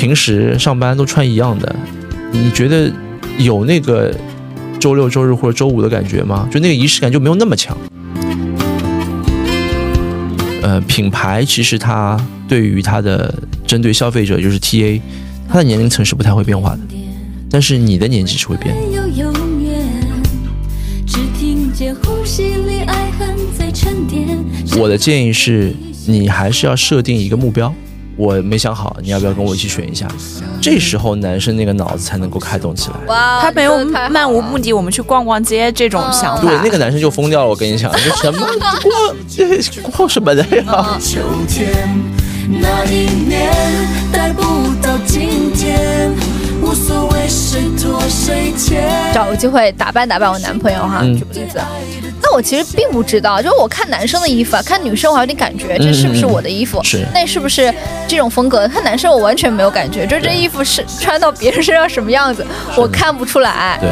[0.00, 1.76] 平时上班都穿一样的，
[2.32, 2.90] 你觉得
[3.36, 4.10] 有那个
[4.78, 6.48] 周六周日或者周五的感觉吗？
[6.50, 7.76] 就那个仪式感就没有那么强。
[10.62, 12.18] 呃，品牌其实它
[12.48, 13.34] 对于它的
[13.66, 15.02] 针对消费者就是 T A，
[15.46, 16.80] 它的年龄层是不太会变化的，
[17.50, 18.74] 但是你的年纪是会变。
[18.74, 19.86] 没有永远，
[21.06, 24.38] 只听见呼吸里爱恨在沉淀。
[24.78, 25.74] 我的建议是，
[26.06, 27.74] 你还是要设定一个目标。
[28.20, 30.06] 我没想好，你要不要跟我一起选一下？
[30.60, 32.96] 这时候男生那个脑子才能够开动起来。
[33.06, 36.42] 哇他没有漫无目的，我们去逛逛街这种想法。
[36.42, 37.48] 对，那个男生就疯掉了。
[37.48, 38.46] 我跟你讲， 这什么
[38.82, 39.58] 逛这
[39.90, 40.98] 逛什么的呀？
[41.00, 41.72] 秋天
[42.60, 43.50] 那一年
[44.82, 46.12] 到今天，
[46.60, 48.82] 无所谓谁拖谁欠。
[49.14, 50.98] 找个机会打扮打扮我男朋友哈。
[51.02, 51.58] 嗯举个例子，
[52.30, 56.80] 那我其实并不知道，就是我看男生的衣服啊，看女生我还有点感觉，这是不是我的衣服？
[56.84, 57.74] 是那是不是
[58.06, 58.68] 这种风格？
[58.68, 63.78] 看男生我完全没有感觉，就这衣服是穿到别人身上什么样子，我看不出来。
[63.80, 63.90] 对，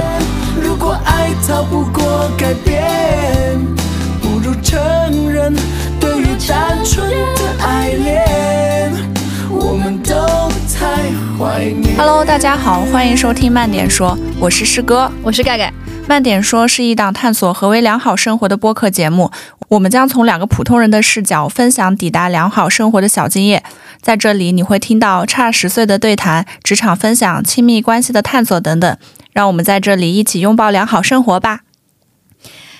[0.62, 3.58] 如果爱逃不过改变，
[4.22, 4.78] 不如承
[5.28, 5.52] 认，
[5.98, 8.92] 对于单纯的爱恋，
[9.50, 10.14] 我们都
[10.72, 10.86] 太
[11.36, 11.96] 怀念。
[11.96, 15.10] Hello，大家好，欢迎收听慢点说，我是师哥。
[15.24, 15.72] 我是盖盖，
[16.08, 19.30] 慢点说是一档探索何为良好生活的播客节目，
[19.68, 23.62] 我们将从两个普通人的视角分享抵达良好生活的小经验。
[24.00, 28.96] 在这里，你会听到差十岁的对谈、职场分享、亲密关系的探索等等。
[29.34, 31.60] 让我们在这里一起拥抱良好生活吧。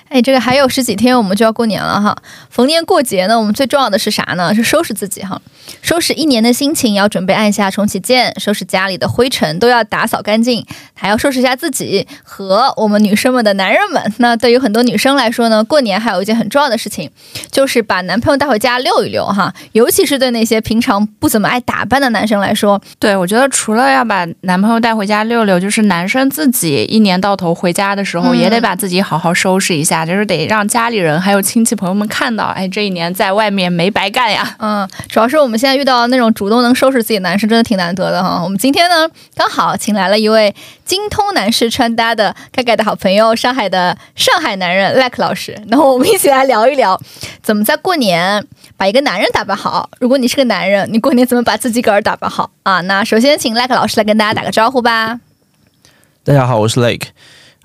[0.09, 2.17] 哎，这个还有十几天我们就要过年了哈。
[2.49, 4.53] 逢年过节呢，我们最重要的是啥呢？
[4.53, 5.39] 是收拾自己哈，
[5.81, 14.13] 收拾一年的心情，要准备按下重启键，收拾家里的灰尘都要打扫干净，还要收拾一下自己和我们女生们的男人们。
[14.17, 17.09] 那对于很多女生来说呢，过年还有一件很重要的事情，
[17.51, 19.53] 就是把男朋友带回家溜一溜哈。
[19.73, 34.55] 尤其是对那些平常不怎么爱打扮的男生来说，对，我觉得除了要把男朋友带回家溜溜，就是男生自己一年到头回家的时候，嗯也得把自己好好收拾一下，就是得让家里人还有亲戚朋友们看到，哎，这一年在外面没白干呀。
[34.59, 38.41] 嗯，主要是我们现在遇到那种主动能收拾自己的男生，真的挺难得的哈。
[38.43, 40.53] 我们今天呢，刚好请来了一位
[40.85, 45.59] 精通男士穿搭的盖盖的好朋友，上海的上海男人 Like 老师。
[45.67, 46.99] 然后我们一起来聊一聊，
[47.41, 48.45] 怎么在过年
[48.77, 49.89] 把一个男人打扮好。
[49.99, 52.81] 如果你是个男人，你过年怎么把自己个儿打扮好啊？
[52.81, 55.19] 那首先请 Like 老师来跟大家打个招呼吧。
[56.23, 57.07] 大家好，我是 Lake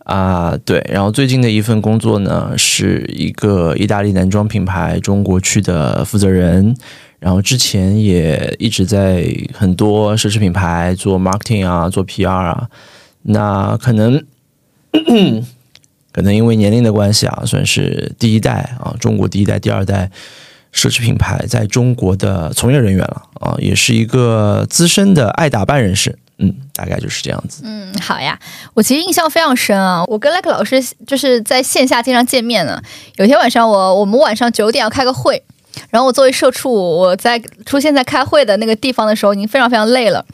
[0.05, 6.77] 啊、对，然后最近的一份工作呢，是一个意大利男装品牌中国区的负责人，
[7.19, 12.69] 然后之前也一直在很多奢侈品牌做 marketing 啊，做 PR 啊，
[13.23, 14.25] 那可能。
[16.13, 20.09] 可能因为年龄的关系啊，算是第一代啊，中国第一代、第二代
[20.73, 27.63] 奢侈品牌在中国的从业人员了啊，也是一个资深的爱打扮人士，嗯，大概就是这样子。
[27.65, 28.39] 嗯，好呀，
[28.75, 30.05] 我其实印象非常深啊。
[30.09, 32.83] 我跟 Like 老师就是在线下经常见面呢。
[33.17, 35.43] 有一天晚上我我们晚上九点要开个会，
[35.91, 40.25] 然后我作为社畜，我在出现在开会的那个地方的时候，已经非常非常累了。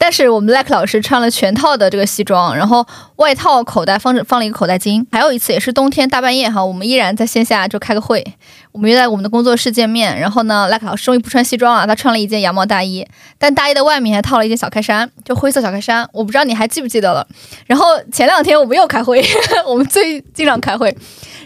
[0.00, 2.86] 但是我们 Like 老师穿了全套的这个西装，然后
[3.16, 5.04] 外套口袋放着放了一个口袋巾。
[5.10, 8.24] 还有一次也是冬天大半夜哈，我们依然在线下就开个会，
[8.70, 10.18] 我们约在我们的工作室见面。
[10.20, 13.04] 然后呢，Like 老师终于不穿西装了，他穿了一件羊毛大衣，
[13.38, 16.08] 但大衣的外面还套了一件小开衫，就灰色小开衫。
[16.12, 17.26] 我不知道你还记不记得了。
[17.66, 19.20] 然后前两天我们又开会，
[19.66, 20.96] 我们最经常开会。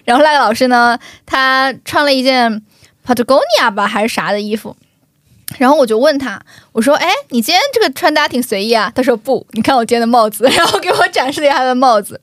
[0.04, 2.62] 然后赖老师呢，他穿了一件
[3.06, 4.76] Patagonia 吧还是啥的衣服。
[5.58, 6.40] 然后我就问他，
[6.72, 10.48] 我说：“哎，你今天这个穿搭挺随意啊。”他说：“不，你看我今天的帽子。
[10.56, 12.20] ”然后给我展示了一下他的帽子。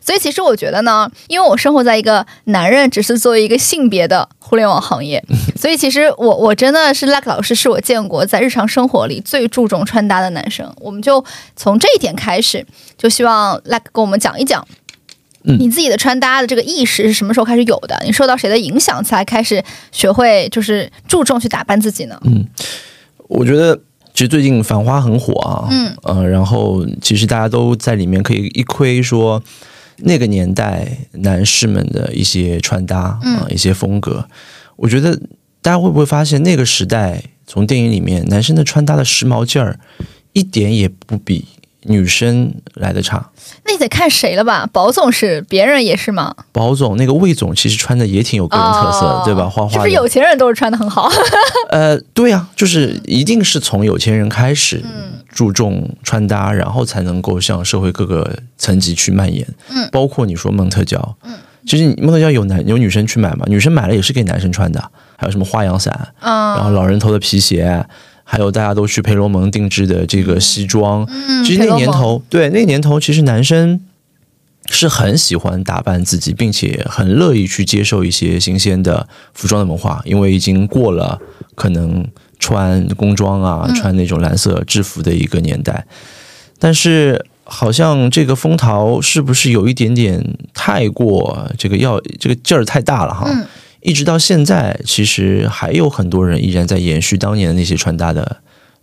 [0.00, 5.22] 所以其实我觉得呢，因为我生活在一个男人只是作为一个性别的互联网行业，
[5.56, 10.70] 所以其实我我真的是 Like 老师是我见过在日常生活里最注重穿搭的男生。
[10.80, 12.66] 我们就从这一点开始，
[12.98, 14.66] 就希望 Like 跟我们讲一讲。
[15.44, 18.00] 嗯你自己的穿搭的这个意识是什么时候开始有的？
[18.04, 22.20] 你受到谁的影响才开始学会就是注重去打扮自己呢？
[22.24, 22.46] 嗯
[23.28, 23.74] 我觉得
[24.12, 29.42] 其实最近《繁花》很火啊，嗯，呃，然后其实大家都在里面可以一窥说
[29.98, 34.28] 那个年代男士们的一些穿搭啊、嗯一些风格。
[34.76, 35.18] 我觉得
[35.62, 39.78] 大家会不会发现那个时代从电影里面男生的穿搭的时髦劲儿
[40.34, 41.46] 一点也不比
[41.84, 43.30] 女生来的差。
[43.64, 44.68] 那你得看谁了吧？
[44.72, 46.34] 宝总是，别人也是吗？
[46.52, 49.48] 宝总那个魏总其实穿的也挺有个人特色的，哦对吧？
[49.48, 51.10] 花花的，是不是有钱人都是穿的很好？
[51.70, 54.82] 呃，对啊，就是一定是从有钱人开始
[55.32, 59.46] 注重穿搭，然后才能够向社会各个层级去蔓延。
[59.70, 61.34] 嗯包括你说蒙特娇，嗯，
[61.66, 64.80] 其实你蒙特娇有男有女生去买嘛，女生买了也是给男生穿的，
[65.16, 67.84] 还有什么花阳伞，嗯，然后老人头的皮鞋，
[68.24, 71.06] 还有大家都去培罗蒙定制的这个西装。
[71.10, 73.80] 嗯，其实那年头，对那年头，其实男生
[74.70, 81.20] 是很喜欢打扮自己，并且很乐意去接受一些新鲜的服装的文化，因为已经过了
[81.54, 82.06] 可能
[82.38, 85.84] 穿工装啊、嗯穿那种蓝色制服的一个年代。
[86.58, 93.24] 但是，好像这个风潮是不是有一点点太过这个要这个劲儿太大了哈？
[93.28, 93.44] 嗯
[93.82, 98.38] 一直到现在，其实还有很多人依然在延续当年的那些穿搭的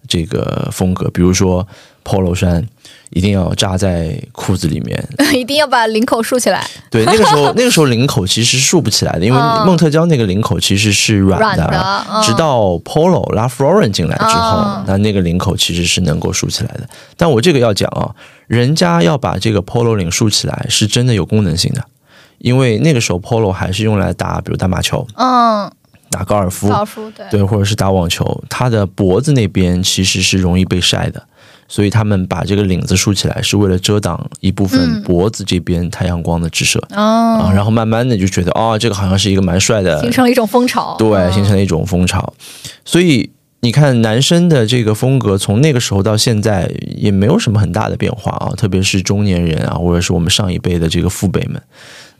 [0.07, 1.65] 这个风格，比如说
[2.03, 2.65] polo 衫
[3.11, 5.07] 一定要扎在裤子里面。
[5.33, 16.89] 一定要把领口竖起来，对，那个时候 那个时候领口其实竖不起来的，因为嗯梦特娇那个领口其实是软的，软的嗯直到 polo 拉 Floren 进来之后，嗯那那个领口其实是能够竖起来的。
[17.15, 18.13] 但我这个要讲啊，
[18.47, 21.85] 人家要把这个 polo 领竖起来，是真的有功能性的。
[22.39, 25.71] 因为那个时候 polo 还是用来打，比如打马球、嗯，
[26.09, 31.21] 打高尔夫，高尔夫对，对，或者是打网球，它的脖子那边其实是容易被晒的，
[31.67, 35.03] 所以他们把这个领子竖起来，是为了遮挡一部分嗯。
[35.03, 37.37] 脖子这边太阳光的直射、啊。
[37.37, 41.33] 哦，然后慢慢的就觉得，哦，这个好像是一个蛮帅的形，成了一种风潮，对，嗯。
[41.33, 42.33] 形成了一种风潮。
[42.83, 43.29] 所以
[43.61, 51.61] 你看，男生的这个风格从那个时候到现在也没有什么很大的变化啊，特别是中年人啊，或者是我们上一辈的这个父辈们。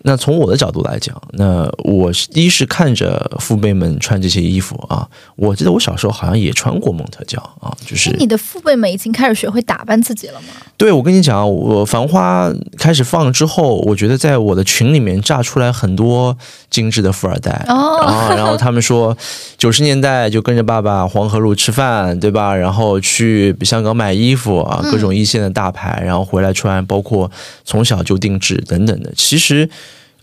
[0.04, 10.48] 那从我的角度来讲，那我是第一是看着父辈们穿这些衣服啊，我记得我小时候好像也穿过蒙特娇啊，就是哎你的父辈们已经开始学会打扮自己了吗？
[10.78, 16.38] 对，我跟你讲，我《繁花》开始放之后，我觉得在我的群里面炸出来很多
[16.70, 17.66] 精致的富二代。
[17.68, 19.16] 哦啊，然后他们说，
[19.58, 22.56] 九十年代就跟着爸爸黄河路吃饭，对吧？
[22.56, 27.30] 然后去香港买衣服啊，各种一线的大牌，然后回来穿，包括
[27.66, 29.12] 从小就定制等等的。
[29.18, 29.70] 其实，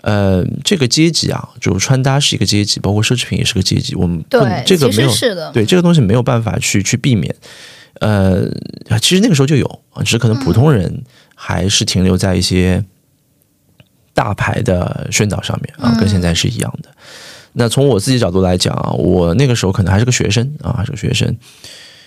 [0.07, 3.97] 呃，这个阶级啊，就穿搭是一个阶级，包括奢侈品也是个阶级。
[3.97, 7.35] 我们不对，这个没有是的，对这个东西没有办法去去避免。
[7.95, 8.49] 呃，
[9.03, 11.03] 其实那个时候就有啊，只是可能普通人
[11.35, 12.85] 还是停留在一些
[14.15, 16.91] 大牌的宣导上面啊，嗯跟现在是一样的。
[17.55, 21.37] 那从我自己角度来讲啊，我那个时候可能还是个学生啊，还是个学生，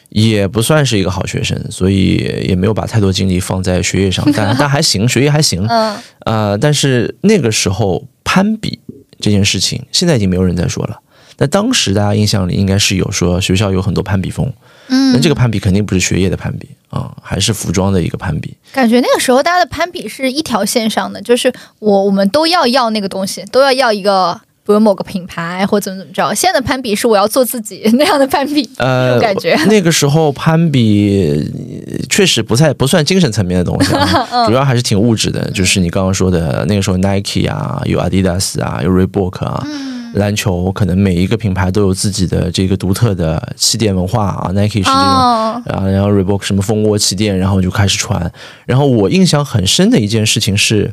[0.10, 2.16] 也不算是一个好学生，所以
[2.48, 5.66] 也没有把太多精力放在学业上，但 但还行，学业还行。
[5.68, 5.96] 嗯，
[6.26, 8.80] 呃，但是那个时候攀比
[9.20, 11.00] 这件事情，现在已经没有人在说了。
[11.38, 14.52] 那当时大家印象里应该是有说学校有很多攀比风，
[14.90, 18.58] 嗯，那这个攀比肯定不是学业的攀比啊、还是服装的一个攀比。
[18.74, 26.32] 感觉那个时候大家的攀比是一条线上的，就是我我们都要要那个东西，都要要一个，比如某个品牌或怎么怎么着。
[26.32, 29.56] 现在的攀比是我要做自己那样的攀比，呃，感觉。
[29.66, 31.44] 那个时候攀比
[31.88, 35.50] 呃确实不太不算精神层面的东西啊， 主要还是挺物质的。
[35.50, 39.66] 就是你刚刚说的那个时候，Nike 啊，有 Adidas 啊，有 Reebok 啊。
[40.14, 48.32] 篮球可能每一个品牌都有自己的这个独特的气垫文化啊，Nike 是这种然后 Reebok 什么蜂窝气垫，然后就开始穿。
[48.68, 50.92] 然后我印象很深的一件事情是，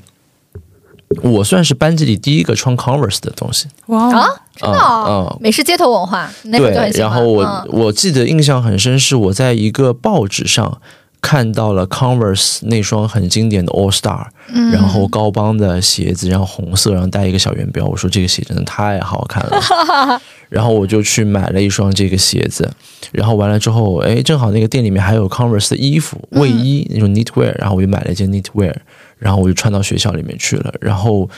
[1.22, 3.66] 我算是班级里第一个穿 Converse 的东西。
[3.86, 4.10] 哇
[4.56, 6.90] 真的、哦嗯嗯美式街头文化，对。
[6.98, 10.80] 然后我、嗯我记得印象很深，是我在一个报纸上
[11.20, 17.84] 看到了 Converse 那双很经典的 All Star，、然嗯后高帮的鞋子，然后红色，然后带一个小圆标。
[17.84, 19.60] 我说这个鞋真的太好看了，
[20.48, 22.70] 然后我就去买了一双这个鞋子。
[23.12, 28.74] 然后完了之后，哎，正好那个店里面还有 Converse 的衣服、卫衣那种 knitwear，然后我就买了一件 knitwear，
[29.18, 31.28] 然后我就穿到学校里面去了，然后。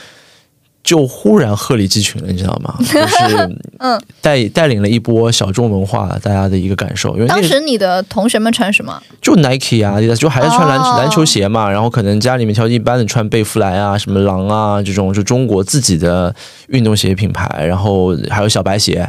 [0.81, 2.73] 就忽然鹤立鸡群了，你知道吗？
[2.79, 8.99] 就是嗯带带领了一波小众文化大家的一个感受，因为那个当时你的同学们穿什么？
[9.21, 16.33] 就 Nike 啊，就还是穿篮、哦篮球鞋嘛，然后可能家里面条件一般的穿贝弗莱啊、什么狼啊这种，就中国自己的
[16.69, 19.01] 运动鞋品牌，然后还有小白鞋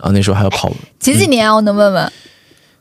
[0.00, 1.52] 啊，那时候还有跑几几年啊？
[1.56, 2.12] 我能问问？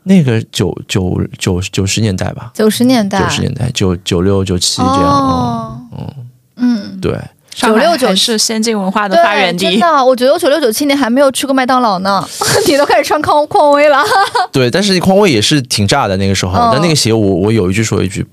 [0.05, 3.21] 那个九九九九十年代吧，九十年代。
[3.21, 6.13] 九十年代九九六九七这样，哦，
[6.57, 7.19] 嗯，对。
[7.53, 9.79] 上海96还是先进文化的对，发源地真。
[9.79, 12.21] 的，我觉得我九六九七年还没有去过麦当劳呢，
[12.67, 14.03] 你都开始穿匡匡威了。
[14.51, 18.27] 对，但是匡威也是挺炸的那个时候，嗯但那个鞋我我有一句说一句，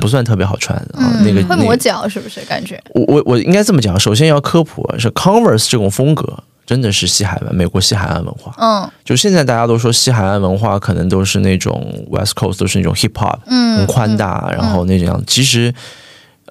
[0.00, 0.96] 不算特别好穿啊。
[0.96, 2.40] 嗯那个会磨脚是不是？
[2.46, 8.54] 感觉我我我应该这么讲，首先要科普是 Converse 这种风格真的是西海岸美国西海岸文化。
[8.56, 8.90] 嗯。
[9.04, 15.22] 就现在大家都说西海岸文化可能都是那种 West Coast 都是那种 hip hop，嗯，很宽大，然后那种样。
[15.26, 15.74] 其实，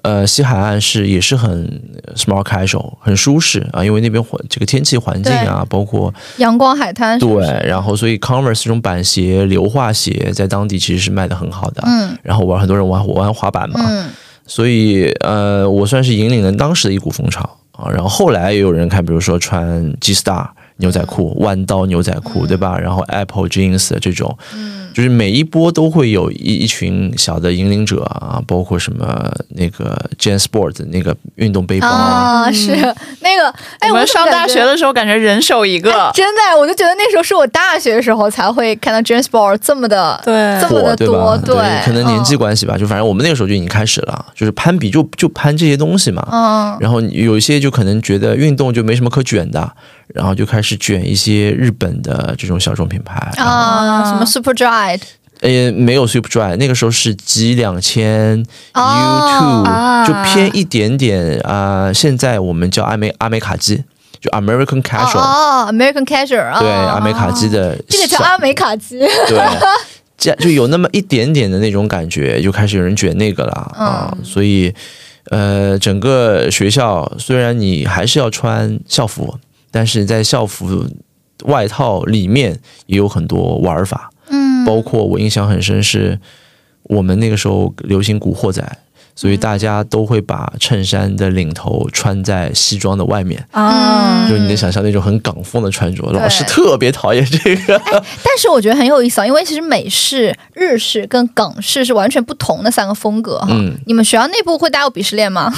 [0.02, 1.82] 呃，西海岸是也是很
[2.14, 11.82] smart casual，很舒适啊，因为那边环这个天气环境啊，包括阳光海滩对，然后所以 Converse 这种板鞋、硫化鞋在当地其实是卖的很好的。
[11.84, 12.16] 嗯。
[12.22, 14.08] 然后玩很多人玩玩滑板嘛，嗯。
[14.46, 17.90] 所以呃，我算是引领了当时的一股风潮啊。
[17.90, 22.78] 然后后来也有人看，比如说穿 G Star 牛仔裤、弯刀牛仔裤，对吧？
[22.78, 24.36] 然后 Apple Jeans 的这种，
[24.92, 32.72] 就是每一波都会有一一群小的引领者啊，包括什么那个 Jan Sport 的那个运动背包啊，啊，是
[33.20, 34.72] 那个，哎，我们上大学的。
[34.82, 40.58] 时候感觉人手一个，真的，我就觉得那时候是我大学的时候才会看到 James Bond 这么的，对。
[40.60, 41.54] 这么的多，对？
[41.84, 46.26] 可能年纪嗯关系吧，就反正我们那个时候就已经开始了，就是攀比就就攀这些东西嘛。
[46.32, 49.70] 嗯，然后有一些就可能觉得运动就没什么可卷的，
[50.08, 54.52] 然后就开始卷一些日本的这种小众品牌啊，什么 Super
[55.40, 60.06] 呃，没有 Super Dry，那个时候是 G 两千、哦 U 啊。
[60.06, 63.82] Two，就偏一点点啊、现在我们叫阿美阿美卡基，
[64.20, 69.38] 就 American 哦 Casual，、哦，American Casual 啊，对，阿美卡基的这个叫阿美卡基， 对，
[70.16, 74.72] 这样就有那么一点点的那种感觉，就开始有人卷那个了啊，所以
[75.30, 79.36] 呃，整个学校虽然你还是要穿校服，
[79.72, 80.86] 但是在校服
[81.46, 86.18] 外套里面也有很多玩法，嗯，包括我印象很深是，
[86.82, 88.78] 我们那个时候流行古惑仔。
[89.14, 96.02] 所以大家都会把衬衫的领头穿在西装的外面，啊，就你能想象那种很港风的穿着。
[96.12, 103.48] 老师特别讨厌这个，但是我觉得很有意思啊，因为其实美式、日式跟港式是完全不同的三个风格哈。
[103.50, 105.52] 嗯你们学校内部会带有鄙视链吗？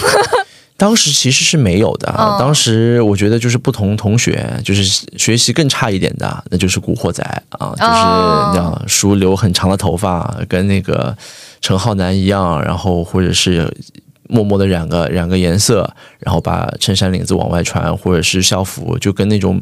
[0.76, 11.16] 当时其实是没有的，哦当时我觉得就是不同同学，就是学习更差一点的，那就是古惑仔啊，就是那样梳留很长的头发，跟那个
[11.60, 13.72] 陈浩南一样，然后或者是
[14.28, 15.88] 默默的染个染个颜色，
[16.18, 19.60] 然后把衬衫领子往外穿，或者是校服，就跟那种。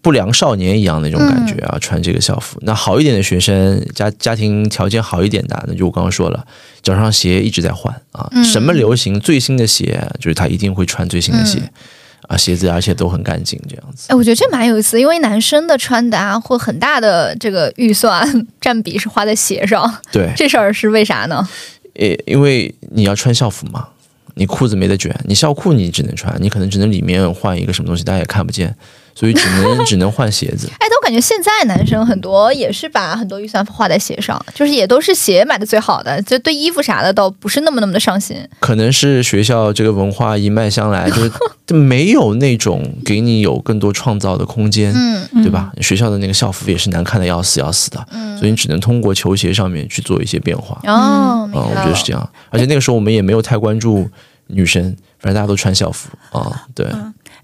[0.00, 2.58] 不良少年一样那种感觉啊，穿这个校服。
[2.62, 6.46] 那好一点的学生，家家庭条件好一点的，那就我刚刚说了，
[6.82, 11.60] 脚上鞋一直在换啊，什么流行最新的鞋，就是他一定会穿最新的鞋、
[12.28, 14.06] 啊，鞋子而且都很干净这样子。
[14.08, 21.46] 哎，我觉得这蛮有意思，因为男生的穿搭或很大的这个预算占比是花在鞋上，对，这事儿是为啥呢？
[21.94, 23.88] 诶，因为你要穿校服嘛，
[24.34, 28.72] 你裤子没得卷，你校裤你只能穿，你可能只能里面换一个什么东西，大家也看不见，
[29.18, 30.68] 所以只能只能换鞋子。
[30.78, 38.36] 哎，但我感觉现在男生很多也是把很多预算花在鞋上，就是也都是鞋买的最好的，就对衣服啥的倒不是那么那么的上心。
[38.60, 41.10] 可能是学校这个文化一脉相来，
[41.66, 45.72] 就没有那种给你有更多创造的空间，嗯对吧？
[45.80, 50.80] 学校的那个校服也是难看的要死要死的，嗯，所以你只能通过球鞋上面去做一些变化。
[50.84, 52.30] 哦，我觉得是这样。
[52.50, 54.08] 而且那个时候我们也没有太关注
[54.46, 54.82] 女生，
[55.18, 56.86] 反正大家都穿校服啊、对。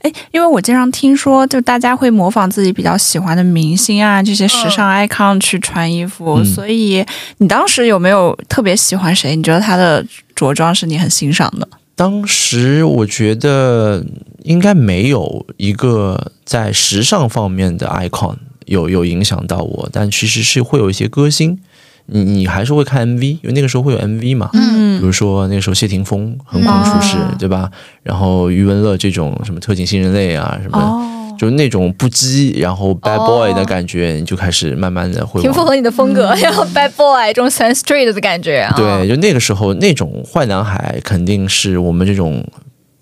[0.05, 7.03] 哎，因为我经常听说，就大家会模仿自己比较喜欢的明星啊，这些时尚 icon 去穿衣服，嗯所以
[7.39, 9.35] 你当时有没有特别喜欢谁？
[9.35, 11.67] 你觉得他的着装是你很欣赏的？
[11.97, 14.05] 当时我觉得
[14.43, 21.59] 应该没有一个在时尚方面的 icon 有有影响到我，但其实是会有一些歌星，
[22.07, 24.51] 你你还是会看 MV，因为那个时候会有 MV 嘛。
[24.53, 27.71] 嗯比如说那个时候谢霆锋横空出世，嗯对吧？
[28.03, 38.73] 然后余文乐这种什么特警新人类啊，什么、哦，就那种不羁，然后 bad 哦 boy 的感觉，你就开始慢慢的会挺符合你的风格，然后 bad boy 这种 Sun Street 的感觉啊。
[38.77, 42.47] 对，就那个时候那种坏男孩肯定是我们这种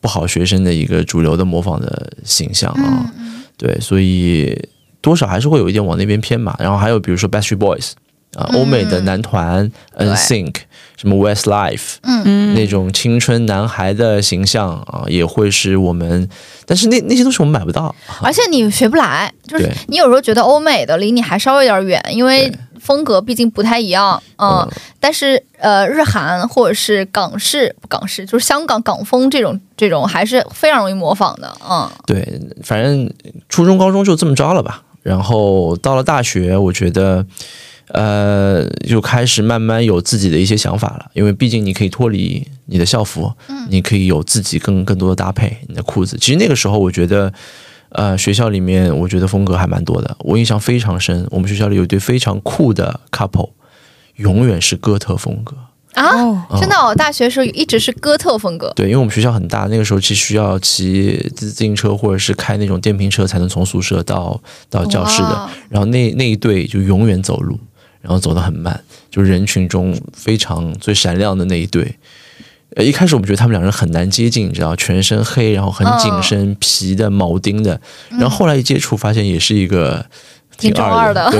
[0.00, 3.12] 不好学生的一个主流的模仿的形象啊。
[3.58, 4.58] 对，所以
[5.00, 6.56] 多少还是会有一点往那边偏嘛。
[6.58, 7.92] 然后还有比如说 Backstreet Boys
[8.36, 10.54] 啊、欧美的男团对 NSYNC
[10.96, 16.28] 什么 Westlife 嗯嗯那种青春男孩的形象啊，也会是我们，
[16.64, 17.94] 但是那那些东西我们买不到。
[18.22, 24.60] 而且你学不来，就是你有时候觉得欧美的离你还稍微有点远，因为风格毕竟不太一样，嗯。
[24.60, 24.68] 嗯
[25.00, 31.90] 但是呃，日韩或者是港式，不港式就是香港港风这种这种还是非常容易模仿的，嗯。
[32.06, 33.12] 对，反正
[33.48, 34.82] 初中、高中就这么着了吧。
[35.02, 37.26] 然后到了大学，我觉得，
[37.88, 41.10] 呃，就开始慢慢有自己的一些想法了。
[41.12, 43.32] 因为毕竟你可以脱离你的校服，
[43.68, 45.56] 你可以有自己更更多的搭配。
[45.68, 47.32] 你的裤子，其实那个时候我觉得，
[47.90, 50.16] 呃，学校里面我觉得风格还蛮多的。
[50.20, 53.50] 我印象非常深，我们学校里有一对非常酷的 couple，
[54.16, 55.56] 永远是哥特风格。
[55.92, 56.08] 啊，
[56.48, 58.72] 哦真的、哦，大学时候一直是哥特风格。
[58.74, 65.50] 对，因为我们学校很大，那个时候其实需要骑自自行车或者是开那种电瓶车才能从宿舍到到教室的。
[65.68, 67.60] 然后那那一对就永远走路，
[68.02, 68.78] 然后走得很慢，
[69.10, 71.96] 就人群中非常最闪亮的那一对。
[72.74, 77.78] 呃，一开始我们觉得他们两人很难接近，你知道，全身黑，然后很紧身、皮的、铆钉的。
[78.10, 80.04] 然后后来一接触，发现也是一个
[80.56, 81.38] 挺中二的对，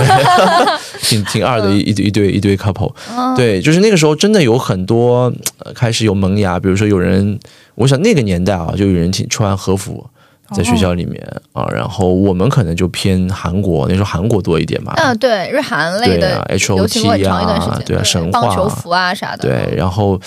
[1.01, 2.93] 挺挺二的一一对一对一对 couple。
[3.11, 7.41] 嗯对，就是那个时候真的有很多、呃、开始有萌芽，比如说有人，
[7.77, 10.07] 我想那个年代啊，就有人挺穿和服
[10.55, 16.45] 在学校里面啊，然后我们可能就偏韩国，那时候韩国多一点嘛，嗯，对，日韩类的对啊
[16.77, 20.21] 流行过很 HOT 长一段时间，啊对啊神话棒球服啊啥的，对，然后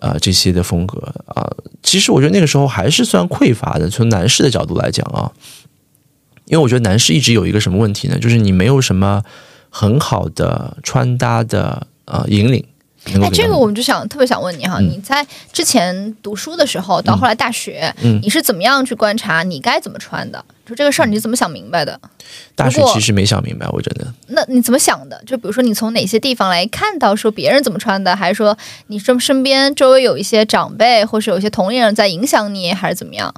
[0.00, 1.46] 呃这些的风格啊、
[1.82, 3.88] 其实我觉得那个时候还是算匮乏的。
[3.88, 5.30] 从男士的角度来讲啊，
[6.46, 8.18] 因为我觉得男士一直有一个什么问题呢？
[8.18, 9.22] 就是你没有什么
[9.70, 12.64] 很好的穿搭的呃引领。
[13.04, 20.44] 哎，这个我们就想特别想问你哈，嗯你在之前读书的时候，到后来大学，嗯你是怎么样去观察你该怎么穿的？
[20.64, 21.98] 就这个事儿，你是怎么想明白的？
[22.54, 24.06] 大学其实没想明白，我真的。
[24.28, 25.20] 那你怎么想的？
[25.26, 28.56] 就比如说，你从哪些地方来看到说别人怎么穿的，还是说
[28.86, 33.34] 你身身边周围有一些长辈，或是有一些同龄人在影响你，还是怎么样？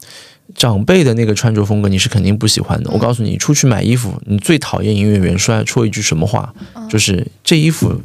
[0.55, 2.91] 长辈的那个穿着风格你是肯定不喜欢的。
[2.91, 7.99] 嗯我告诉你，出去买衣服，你最讨厌营业员说说一句什么话，嗯就是这衣服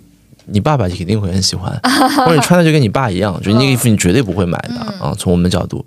[0.51, 1.71] 你爸爸肯定会很喜欢，
[2.25, 5.15] 或者你穿的就跟你爸一样，就那个衣服你绝对不会买的嗯啊。
[5.17, 5.85] 从我们的角度，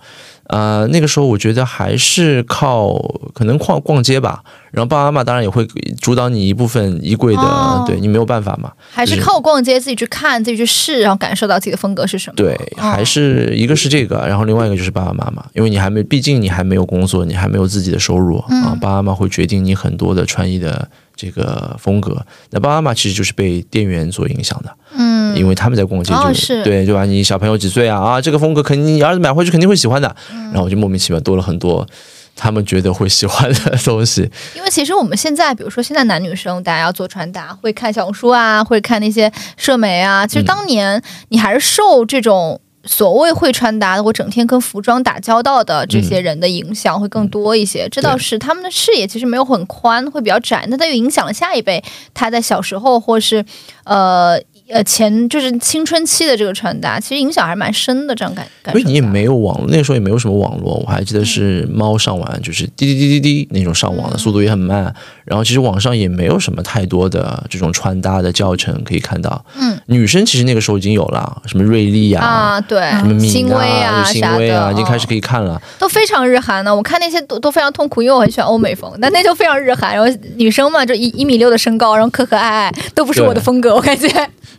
[0.49, 2.93] 呃，那个时候我觉得还是靠
[3.35, 5.67] 可能逛逛街吧，然后爸爸妈妈当然也会
[6.01, 8.73] 主导你一部分衣柜的，哦对你没有办法嘛。
[8.91, 12.35] 还是靠逛街自己去看、自己去试，然后感受到自己的风格是什么？
[12.37, 22.25] 对，哦还是一个是这个，然后另外一个就是爸爸妈妈，因为你还没，毕竟你还没有工作，你还没有自己的收入、嗯啊，爸爸妈妈会决定你很多的穿衣的这个风格。
[22.51, 27.05] 那爸爸妈妈其实就是被店员所影响的，嗯，因为他们在逛街就、哦是对，对吧？
[27.05, 27.99] 你小朋友几岁啊？
[28.01, 31.87] 啊，这个风格肯定你儿子买回去肯定会喜欢的，嗯然后我就莫名其妙多了很多
[32.35, 34.31] 他们觉得会喜欢的东西。
[34.57, 40.27] 因为其实我们现在，比如说现在男女生，大家要做穿搭，会看小红书啊，会看那些社媒啊。
[40.27, 47.89] 其实当年你还是受这种所谓会穿搭的，我整天跟服装打交道的这些人的影响会更多一些。
[47.91, 53.45] 这倒是他们的视野其实没有很宽，会比较窄，那它又影响了下一辈他在小时候或是
[53.85, 54.41] 呃。
[54.69, 58.81] 呃，前就是青春期的这个穿搭，其实影响还是蛮深的，这样感感觉。
[58.81, 64.95] 因为你也没有网络，那个时候也没有什么网络，我还记得是猫上网，就是滴滴滴滴滴那种上网的，速度也很慢。
[65.25, 69.45] 然后其实网上也没有什么太多的这种穿搭的教程可以看到。
[69.59, 72.25] 嗯，女生其实那个时候已经有了，什么瑞丽啊。
[72.25, 75.61] 啊，对什么，新敏薇啊新啥的，薇啊，已经开始嗯可以看了。
[75.79, 76.75] 都非常日韩呢。
[76.75, 79.95] 我看那些都都非常痛苦，因为我很喜欢欧美风，但那就非常日韩。
[79.95, 84.09] 然后女生嘛，就一一米六的身高，然后可可爱爱，都不是我的风格，我感觉。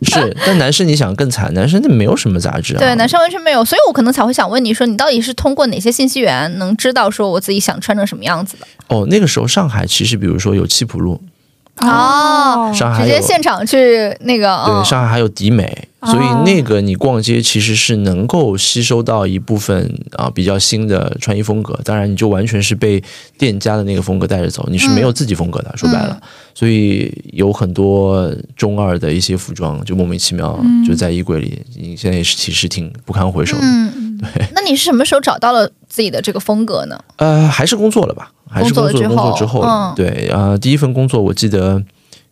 [0.12, 2.78] 是，但男生你想更惨，男生那没有什么杂志啊。
[2.78, 8.66] 对，男生完全没有，所以我可能才会想问你说，你到底是通过哪些信息源能知道说我自己想穿成什么样子的？
[8.88, 11.20] 哦，那个时候上海其实比如说有七浦路，
[11.78, 21.78] 哦上海有直接现场去那个，对，嗯上海还有迪美，所以那个你逛街其实是能够吸收到一部分啊比较新的穿衣风格。
[21.84, 23.02] 当然，你就完全是被
[23.36, 25.74] 店家的那个风格带着走，你是没有自己风格的。
[25.76, 26.20] 说白了，
[26.54, 33.62] 所以有很多中二的一些服装就莫名其妙就在衣柜里，你现在也是其实挺不堪回首的。
[33.64, 34.46] 嗯， 对。
[34.54, 36.98] 那你是什么时候找到了自己的这个风格呢？
[37.18, 38.32] 呃，还是工作了吧？
[38.50, 39.94] 还是工作工作了之后工作之后，嗯。
[39.94, 41.80] 对啊、呃第一份工作我记得，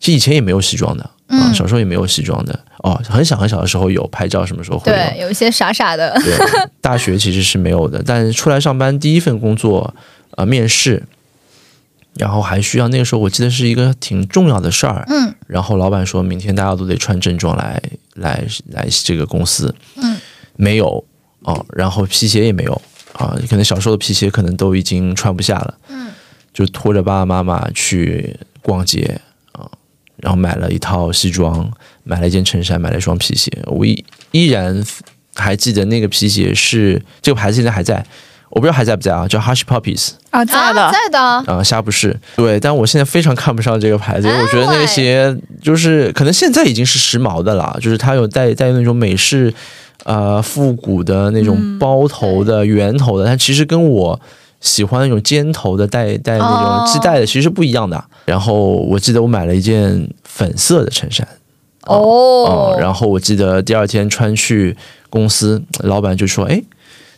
[0.01, 1.53] 其实以前也没有西装的啊、嗯。
[1.53, 4.97] 小时候也没有西装的哦，很小很小的时候有拍照，什么时候会有？
[4.97, 6.35] 对，有一些傻傻的，对，
[6.81, 9.93] 大学其实是没有的， 但出来上班第一份工作，
[10.31, 11.01] 呃，面试，
[12.17, 15.33] 然后还需要那个时候我记得是一个挺重要的事儿，嗯。
[15.47, 17.81] 然后老板说明天大家都得穿正装来
[18.15, 20.17] 来来这个公司，嗯，
[20.57, 21.01] 没有
[21.43, 22.81] 哦，然后皮鞋也没有
[23.13, 26.09] 啊，可能小时候的皮鞋可能都已经穿不下了，嗯，
[26.53, 29.19] 就拖着爸爸妈妈去逛街
[29.51, 29.69] 啊，
[30.17, 31.71] 然后买了一套西装，
[32.03, 34.83] 买了一件衬衫，买了一双皮鞋，我依依然
[35.35, 38.05] 还记得那个皮鞋是这个牌子现在还在，
[38.49, 40.11] 我不知道还在不在啊，叫 Hush Puppies。
[40.31, 42.19] 啊，在的，啊、在的，啊，虾不是。
[42.35, 44.81] 对，但我现在非常看不上这个牌子，因为我觉得那哎。
[44.81, 49.53] 个鞋就是可能现在已经是时髦的了，就是它有带带有那种美式
[50.03, 54.19] 呃复古的那种包头的、圆头的，它其实跟我
[54.61, 58.03] 喜欢那种尖头的带带那哦种系带的其实是不一样的。
[58.25, 61.27] 然后我记得我买了一件粉色的衬衫。
[61.85, 64.77] 哦嗯，然后我记得第二天穿去
[65.09, 66.63] 公司，老板就说：“哎，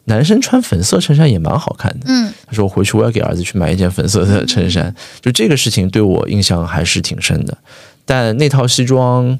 [0.05, 7.55] 男生穿粉色衬衫也蛮好看的。”嗯他说：“我回去我要给儿子去买一件粉色的衬衫。”就这个事情对我印象还是挺深的。
[8.05, 9.37] 但那套西装，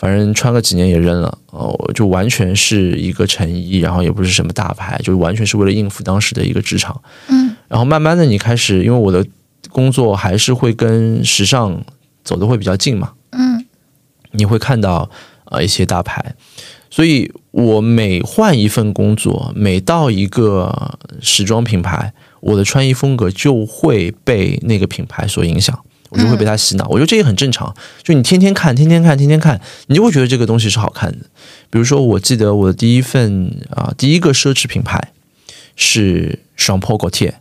[0.00, 1.36] 反正穿个几年也扔了。
[1.50, 6.98] 哦，就完全是一个成衣，然后也不是什么大牌，就完全是为了应付当时的一个职场。
[7.28, 9.24] 嗯然后慢慢的，你开始，因为我的
[9.68, 11.84] 工作还是会跟时尚
[12.24, 13.64] 走的会比较近嘛，嗯
[14.32, 15.10] 你会看到
[15.44, 16.34] 呃一些大牌，
[16.88, 25.78] 所以我每换一份工作，每到一个时装品牌，我的穿衣风格就会被那个品牌所影响，
[26.10, 26.86] 我就会被他洗脑。
[26.88, 31.18] 我觉得这也很正常，就你天天看，天天看，天天看，你就会觉得这个东西是好看的。
[31.70, 35.12] 比如说，我记得我的第一份啊、第一个奢侈品牌
[35.74, 37.34] 是 Jean Paul Gaultier。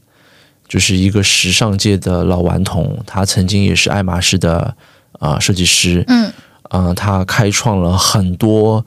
[0.68, 4.76] 就是一个时尚界的老顽童，他曾经也是爱马仕的
[5.14, 8.86] 啊、设计师，嗯啊、他开创了很多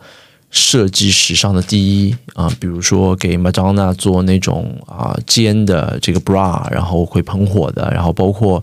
[0.48, 8.62] 设计史上的第一啊、比如说给 Madonna 做那种啊、尖的这个 bra，然后会喷火的，然后包括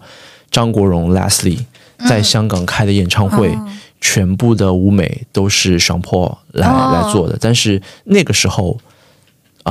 [0.51, 1.59] 张国荣 Leslie
[2.07, 3.57] 在香港开的演唱会，
[4.01, 6.91] 全部的舞美都是上坡来、哦。
[6.93, 8.79] 来做的，但是那个时候。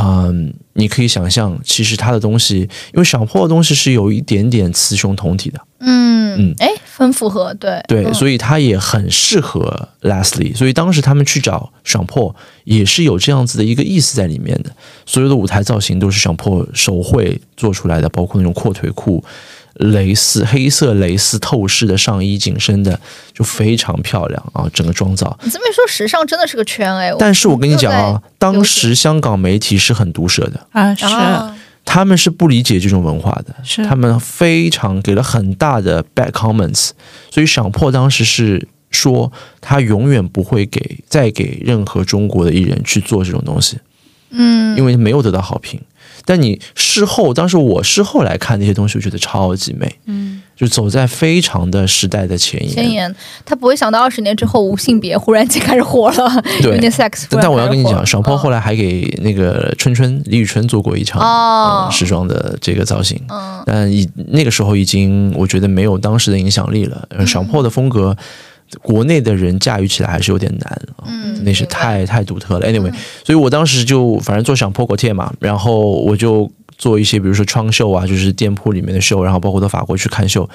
[0.01, 2.59] 嗯，你可以想象，其实他的东西，
[2.93, 7.83] 因为小破的东西是有一点点雌雄同体的，嗯嗯，哎，很符合，对。
[7.89, 8.15] 对，嗯。
[8.15, 14.71] 所以他也很适合 Leslie，所以当时他们去找上破也是有这样子的一个意思在里面的。
[15.05, 19.25] 所有的舞台造型都是上破手绘做出来的，包括那种阔腿裤、
[19.79, 22.99] 蕾丝黑色蕾丝透视的上衣、紧身的，
[23.33, 25.39] 就非常漂亮啊，整个妆造。
[25.43, 27.13] 你这么一说，时尚真的是个圈哎。
[27.19, 36.91] 但是我跟你讲啊，当时香港媒体是很毒舌的，啊，是、啊他们是不理解这种文化的，是他们非常给了很大的 bad comments，
[37.31, 43.79] 所以赏破当时是说他永远不会给再给任何中国的艺人去做这种东西，
[44.33, 45.81] 嗯，因为没有得到好评。
[46.29, 52.71] 但你事后，当时我事后来看那些东西，我觉得超级美，嗯，就走在非常的时代的前沿。
[52.71, 56.93] 前沿，他不会想到二十年之后无性别忽然间开始火了对了。
[57.31, 67.09] 但但我要跟你讲，爽破后来，还给那个春春李宇春做过一场、时装的这个造型，嗯但已那个时候已经我觉得没有当时的影响力了。
[67.09, 68.15] 呃赏破的风格，
[68.83, 72.67] 国内的人驾驭起来还是有点难啊，嗯，那是太太独特了。
[72.67, 72.93] Anyway，、
[73.25, 80.49] 所以我当时就反正做想破国贴嘛，然后我就做一些比如说窗秀啊，就是店铺里面的秀，然后包括到法国去看秀。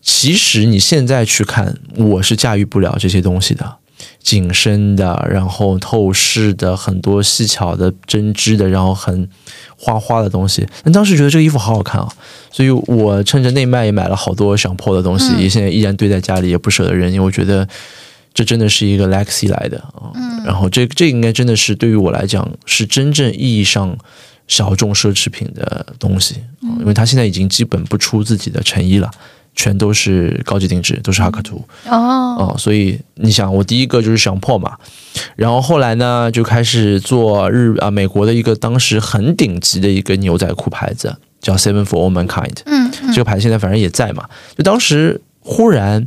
[0.00, 3.76] 其实你现在去看，我是驾驭不了这些东西的。
[4.20, 9.28] 紧身的，然后透视的，很多细巧的针织的，然后很
[9.76, 10.66] 花花的东西。
[10.82, 12.08] 但当时觉得这个衣服好好看啊，
[12.50, 17.66] 所以我趁着内卖也买了好多想破的东西，嗯也现在依然堆在家里，也不舍得扔，因为我觉得
[18.32, 20.12] 这真的是一个 Lexi 来的啊。
[20.44, 23.96] 然后这这应该真的是对于我来讲是真正意义上
[24.48, 29.10] 小众奢侈品的东西，啊因为它现在已经基本不出自己的成衣了。
[29.54, 31.62] 全都是高级定制，都是哈克图。
[31.86, 34.76] 哦，哦，所以你想，我第一个就是想破嘛，
[35.36, 42.58] 然后后来呢就开始做日啊美国的一个当时很顶级的一个牛仔裤牌子，叫 Seven for All Mankind。
[42.64, 44.28] 嗯这个牌子现在反正也在嘛。
[44.56, 46.06] 就当时忽然，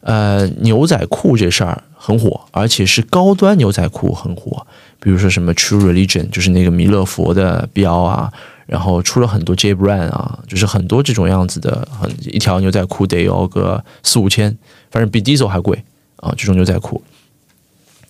[0.00, 4.66] 呃，牛仔裤这事儿很火，而且是高端牛仔裤很火，
[5.00, 8.32] 比如说什么 True Religion，就是那个弥勒佛的标啊。
[8.66, 14.56] 然后出了很多 J brand 啊，就是很多这种样子的，很一条牛仔裤得要个四五千，
[14.90, 15.84] 反正比 Diesel 还贵
[16.16, 17.02] 啊，这种牛仔裤，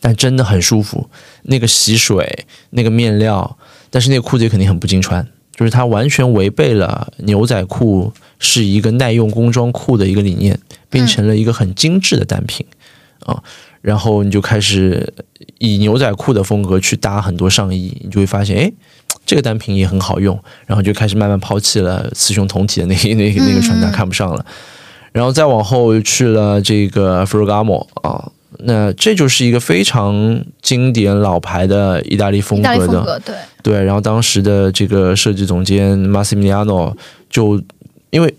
[0.01, 1.11] 但真的很舒服，
[1.43, 3.59] 那个吸水，那个面料，
[3.91, 12.67] 但是那个裤子也肯定很不经穿，就是它完全违背了牛仔裤是一个耐用工装裤的一个理念，变成了一个很精致的单品
[13.21, 13.43] 啊。
[13.83, 15.13] 然后你就开始
[15.59, 18.73] 以牛仔裤的风格去搭很多上衣，你就会发现，哎，
[19.27, 20.39] 这个单品也很好用。
[20.67, 24.47] 然后就开始慢慢抛弃了雌雄同体的那 那个那个穿搭，看不上了。
[25.13, 33.85] 然后再往后去了这个 Ferragamo 啊，那这就是一个非常经典老牌的意大利风格的，对，对。
[33.85, 36.95] 然后当时的这个设计总监 Massimiliano
[37.31, 37.59] 就
[38.11, 38.35] 因为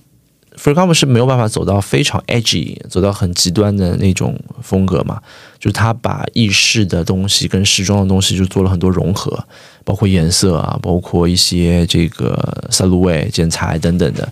[0.56, 5.20] Ferragamo 是没有办法走到非常 edgy，走到很极端的那种风格嘛，
[5.60, 9.46] 就是他把意式的东西跟时装的东西就做了很多融合，
[9.88, 14.28] 包括颜色啊，包括一些这个色路味剪裁等等的。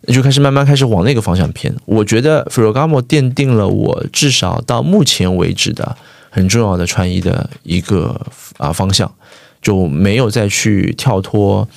[0.00, 1.70] 那就开始慢慢开始往那个方向偏。
[1.84, 5.94] 我觉得 Ferragamo 奠定了我至少到目前为止的
[6.30, 8.18] 很重要的穿衣的一个
[8.56, 9.12] 啊方向，
[9.60, 11.68] 就没有再去跳脱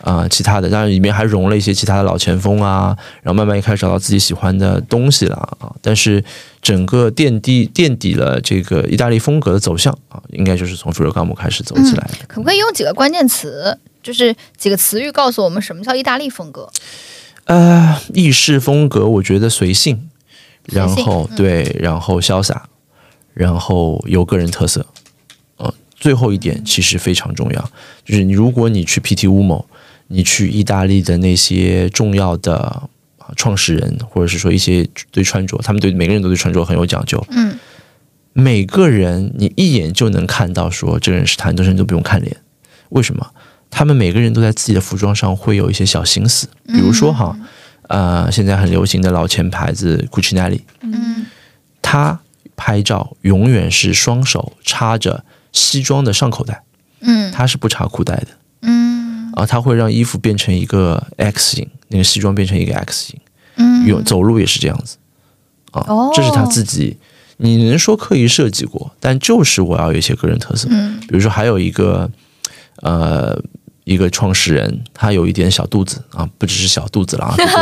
[0.00, 5.72] 啊、其他的，当然里面还融了一些其他的老前锋啊，然后慢慢也开始找到自己喜欢的东西了啊。
[5.80, 6.22] 但是
[6.60, 12.26] 整个奠定垫底了这个意大利风格的走向啊，应该就是从 Ferragamo 开始走起来的。
[12.26, 16.68] 可不可以用几个关键词，就是几个词语告诉我们什么叫意大利风格？
[17.44, 20.08] 呃，意式风格，我觉得随性，
[20.64, 22.68] 然后对，然后潇洒，
[23.32, 24.86] 然后有个人特色。
[25.56, 27.70] 呃，最后一点其实非常重要，
[28.04, 29.64] 就是你如果你去 PT Umo，
[30.08, 32.56] 你去意大利的那些重要的
[33.18, 37.24] 啊创始人，或者是说一些对穿着，他们对每个人都对穿着很有讲究。
[37.30, 37.58] 嗯，
[38.32, 42.36] 每个人你一眼就能看到，说这个人是他，很多人都不用看脸。
[42.90, 43.26] 为什么？
[43.70, 47.36] 他们每个人都在自己的服装上会有一些小心思，比如说哈，
[47.88, 51.26] 呃，现在很流行的老钱牌子 Gucci 嗯
[51.82, 52.20] 他
[52.54, 56.62] 拍照永远是双手插着西装的上口袋，
[57.00, 58.28] 嗯他是不插裤带的
[58.60, 58.93] 嗯
[59.34, 63.20] 啊，他会让衣服变成一个 X 型，那个西装变成一个 X 型，
[63.56, 64.96] 嗯有走路也是这样子
[65.72, 66.96] 啊，哦这是他自己。
[67.36, 70.68] 你能说刻意设计过，但就是我要有一些个人特色。
[70.70, 72.08] 嗯比如说还有一个
[72.82, 73.36] 呃
[73.82, 77.56] 一个创始人，他有一点小肚子啊，不只是小肚子了啊， 就是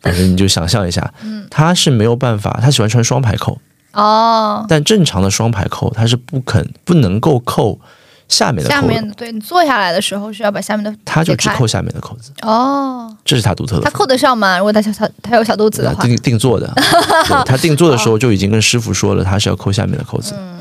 [0.00, 3.60] 反正你就想象一下，嗯他是没有办法，他喜欢穿双排扣，
[3.92, 7.80] 哦，但正常的双排扣他是不肯不能够扣
[8.28, 13.82] 下面的下面的对你坐下来的时候是要把下面的他就只扣下面的扣子，哦，这是他独特的。
[13.82, 14.58] 他扣得上吗？
[14.58, 20.58] 如果他小他他有小肚子的话，定定做的， 对他定做的时候就已经跟师傅说了，他是要扣下面的扣子，嗯。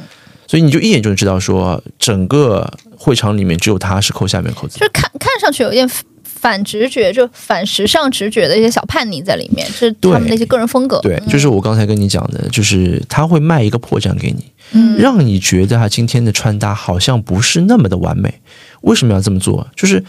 [0.47, 4.79] 所以你就一眼就知道说，整个会场里面只有他是扣下面扣子。
[4.79, 4.85] 就。
[4.85, 5.85] 是看看上去有一点
[6.23, 11.01] 反直觉，就反时尚直觉的一些小叛逆在里面，这是他们的一些个人风格。
[11.01, 14.97] 对，就是我刚才跟你讲的，就是他会卖一个破绽给你，嗯。
[14.97, 18.41] 让你觉得他今天的穿搭好像不是那么的完美。
[18.81, 19.67] 为什么要这么做？
[19.75, 20.03] 就是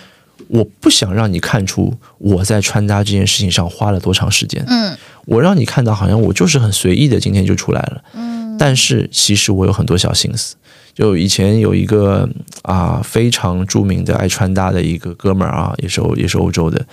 [0.49, 4.97] 我不想让你看出我在穿搭这件事情上花了多长时间，嗯。
[5.27, 8.57] 我让你看到好像我就是很随意的今天就出来了，嗯。
[8.59, 10.57] 但是其实我有很多小心思。
[10.94, 12.29] 就以前有一个
[12.62, 16.85] 啊非常著名的爱穿搭的一个哥们儿啊，也是欧也是欧洲的，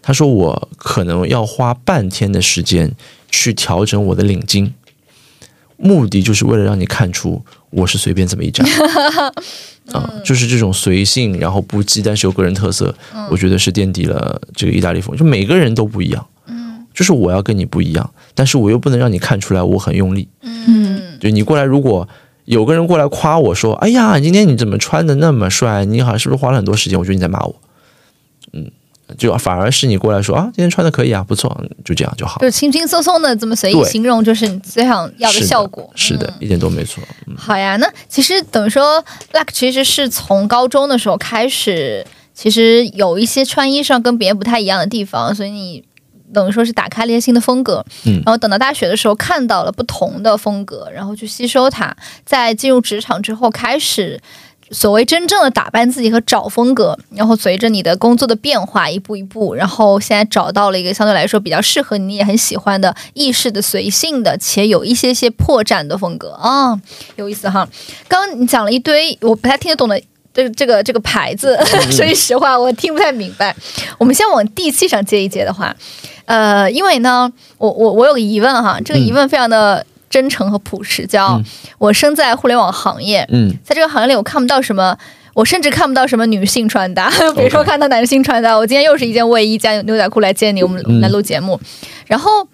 [0.00, 2.90] 他说我可能要花半天的时间
[3.30, 4.72] 去调整我的领巾，
[5.80, 8.64] 目的就是为了让你看出我是随便这么一扎
[9.92, 12.94] 啊，就是这种随性，然后不羁，但是有个人特色，
[13.30, 15.16] 我觉得是奠定了这个意大利风。
[15.16, 16.24] 就每个人都不一样，
[16.94, 20.28] 就是我要跟你不一样，但是我又不能让你看出来我很用力。
[20.42, 22.08] 嗯就你过来，如果
[22.44, 25.84] 有个人过来夸我说：“哎呀，今天你怎么穿的那么帅？
[25.84, 27.54] 你好像是不是花了很多时间？”我觉得你在骂我。
[29.10, 31.48] 嗯，就反而是你过来说啊，今天穿的可以啊，不错，
[31.84, 32.40] 就这样就好。
[32.40, 35.90] 就轻轻松松的这么随意形容，就是你最想要的效果。
[35.94, 37.02] 是的，一点都没错。
[37.26, 45.82] 嗯好呀，那其实等于说，Luck 其实是从高中的时候开始，其实有一些穿衣上跟别人不太一样的地方，所以你
[46.34, 47.84] 等于说是打开了一些新的风格。
[48.04, 54.20] 嗯然后等到大学的时候看到了不同的风格，然后去吸收它，在进入职场之后开始。
[54.72, 66.80] 所谓真正的打扮自己和找风格，然后随着你的工作的变化，一步一步，然后现在找到了一个相对来说比较适合你也很喜欢的意式的、随性的，且有一些些破绽的风格啊、
[67.16, 67.68] 有意思哈。
[68.06, 70.00] 刚刚你讲了一堆我不太听得懂的
[70.32, 71.58] 这个这个这个牌子，
[71.90, 73.54] 说句实话，我听不太明白。
[73.98, 75.74] 我们先往地气上接一接的话，
[76.26, 81.44] 呃，因为呢，我我我有个疑问哈，这个疑问非常的真诚和朴实，叫、嗯
[81.78, 84.98] 我生在互联网行业，嗯在这个行业里，我看不到什么。
[85.32, 88.54] 我甚至看不到什么女性穿搭， 比如说看到男性穿搭。
[88.54, 91.58] 我今天又是一件卫衣加牛仔裤来见你，我们来录节目。
[92.08, 92.46] 然后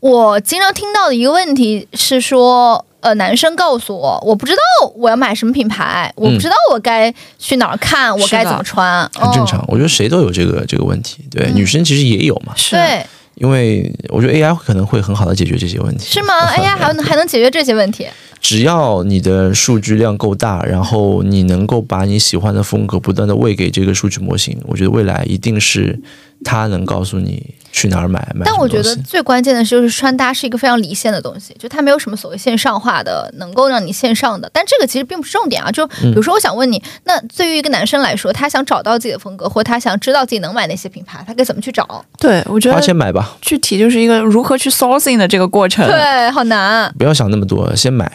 [0.00, 4.58] 我经常听到的一个问题是说，呃，男生告诉我，我不知道
[4.96, 9.64] 我要买什么品牌，我不知道我该去哪儿看，我该怎么穿，很正常哦。。
[9.68, 13.06] 我觉得谁都有这个这个问题，对，女生其实也有嘛，是对，
[13.40, 16.04] 因为我觉得 AI 可能会很好的解决这些问题。
[16.04, 18.06] 是吗？？AI，还能还能解决这些问题？
[18.38, 25.98] 只要你的数据量够大，然后你能够把你喜欢的风格不断的喂给这个数据模型，我觉得未来一定是
[26.44, 28.20] 它能告诉你去哪儿买。
[28.34, 34.50] 买但我觉得最关键的是，就是穿搭是一个非常离线的东西，就它没有什么所谓线上化的，能够让你线上的。
[34.52, 35.70] 但这个其实并不是重点啊。
[35.70, 42.04] 就比如说，我想问你，那对于一个男生来说，他想找到自己的风格，或他想知道自己能买哪些品牌，他该怎么去找？
[42.18, 45.86] 对，我觉得花钱买吧，具体就是一个如何去 sourcing 的这个过程。
[45.86, 46.92] 对，好难。
[46.98, 48.10] 不要想那么多，先买，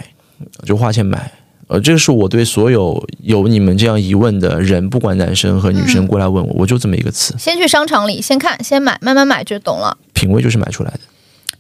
[0.66, 1.32] 就花钱买。
[1.68, 9.98] 呃，这个是我对所有有你们这样疑问的人，不管男生和女生过来问我，我就这么一个词：先去商场里，先看，先买，慢慢买就懂了。
[10.14, 11.00] 品味就是买出来的，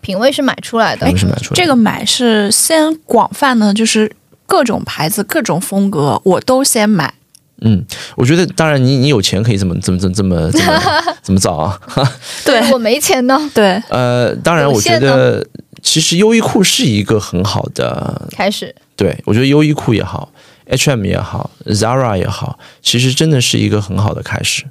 [0.01, 1.55] 品味是买出来的品味，是买出来的。
[1.55, 4.11] 这个买是先广泛的，就是
[4.45, 7.13] 各种牌子、各种风格，我都先买。
[7.61, 7.83] 嗯，
[8.17, 10.81] 我觉得当然你你有钱可以怎么怎么怎么怎么怎么
[11.23, 11.79] 这么造 啊。
[12.45, 13.49] 对我没钱呢。
[13.53, 15.43] 对，呃，当然，我觉得
[15.81, 20.31] 其实优衣库是一个很好的，开始，对我觉得优衣库也好
[20.65, 24.63] ，H&M 也好，Zara 也好，其实真的是一个很好的开始。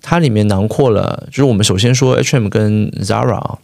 [0.00, 3.58] 它里面囊括了，就是我们首先说 H&M 跟 Zara 啊，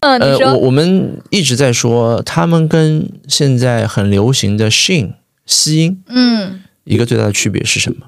[0.00, 5.14] 嗯，呃，我我们一直在说他们跟现在很流行的 Shein
[5.46, 8.06] 西音嗯一个最大的区别是什么？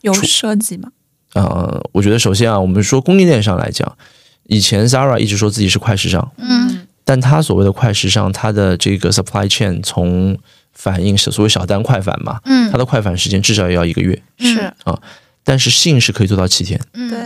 [0.00, 0.90] 有出设计吗？
[1.34, 3.96] 呃，我觉得首先啊，我们说供应链上来讲，
[4.48, 10.38] 以前 Zara 一直说自己是快时尚，嗯但它所谓的快时尚，它的这个 supply chain 从
[10.72, 12.70] 反应是所谓小单快返嘛，嗯。
[12.70, 14.58] 它的快返时间至少也要一个月，是。
[14.84, 15.00] 啊，
[15.44, 16.80] 但是信是可以做到七天。
[16.94, 17.18] 嗯，对，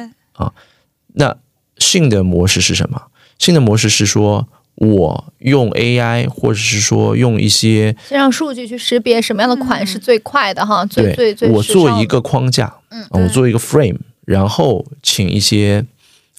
[1.14, 1.36] 那
[1.78, 3.00] 信的模式是什么？
[3.38, 13.02] 信的模式是说我用 AI 或者是说用一些先让数据去识别什么样的款是最快的哈，最最我做一个框架，嗯。
[13.02, 15.84] 啊我做一个 frame，然后请一些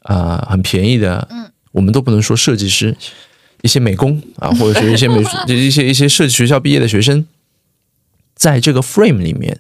[0.04, 2.96] 啊、很便宜的，嗯，我们都不能说设计师，
[3.66, 7.26] 一些美工啊，或者是一些美术 一些一些设计学校毕业的学生，
[8.36, 9.60] 在这个 frame 里面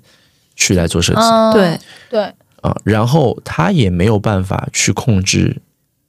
[0.55, 1.19] 去来做设计。
[1.19, 1.79] 啊、嗯，
[2.11, 2.21] 对，
[2.61, 5.57] 啊，然后他也没有办法去控制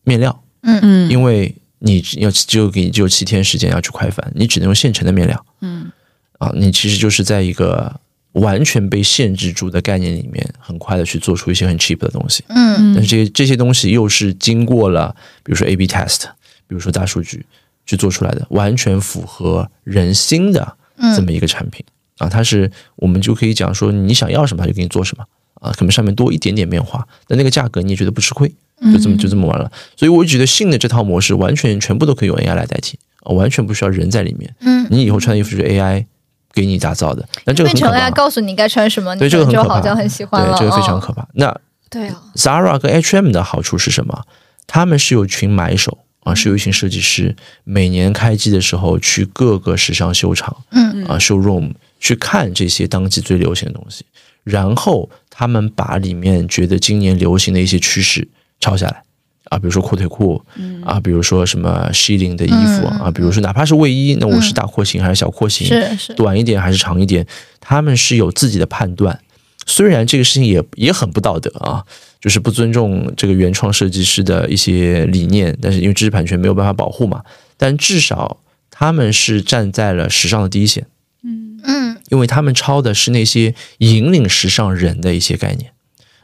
[0.04, 0.78] 面料，嗯。
[0.82, 1.10] 嗯。
[1.10, 5.46] 因为你要只有给你只有七天时间要去快反，你只能用现成的面料。
[5.62, 5.90] 嗯。
[6.38, 7.98] 啊，你其实就是在一个
[8.32, 12.44] 完全被限制住的概念里面，很快的去做出一些很 cheap 的东西。
[12.48, 12.94] 嗯。
[12.94, 16.24] 但是这些这些东西又是经过了，比如说 A/B test，
[16.68, 17.46] 比如说大数据
[17.86, 20.76] 去做出来的，完全符合人心的
[21.14, 21.84] 这么一个产品、
[22.18, 22.28] 啊。
[22.28, 25.24] 它是我们就可以讲说，你想要什么，它就给你做什么
[25.60, 25.72] 啊。
[25.72, 28.48] 可能上面多一点点变化，但那个价格你也觉得不吃亏，
[28.92, 29.70] 就这么就这么完了。
[29.96, 34.54] 所以我觉得新的这套模式完全全部都可以用 AI 来代替，啊、完全不需要人在里面。
[34.60, 36.04] 嗯，你以后穿的衣服是 AI
[36.52, 38.14] 给你打造的，那这个变成很可怕 AI。
[38.14, 41.28] 告诉你该穿什么，你对，这个很可怕，好像很喜欢了，对，这个非常嗯可怕。
[41.34, 41.56] 那
[41.88, 44.24] 对啊，Zara 跟 H&M 的好处是什么？
[44.66, 54.04] 他们是有群买手啊，是有一群设计师，每年开机的时候去各个时尚秀场，嗯啊，showroom 去看这些当季最流行的东西，
[54.42, 58.26] 然后他们把里面觉得今年流行的一些趋势
[58.58, 59.02] 抄下来。
[59.48, 60.44] 啊，比如说阔腿裤，
[60.84, 65.68] 啊，比如说什么 sheeling 的衣服嗯啊，比如说哪怕是卫衣，那我是大廓形还是小廓形？
[65.68, 67.24] 是是，短一点还是长一点，
[67.60, 69.20] 他们是有自己的判断。
[69.64, 71.84] 虽然这个事情也也很不道德啊，
[72.26, 77.22] 就是不尊重这个原创设计师的一些理念，但是因为知识产权没有办法保护嘛，
[77.56, 80.88] 但至少他们是站在了时尚的第一线，
[81.22, 85.70] 嗯嗯因为他们抄的是那些引领时尚人的一些概念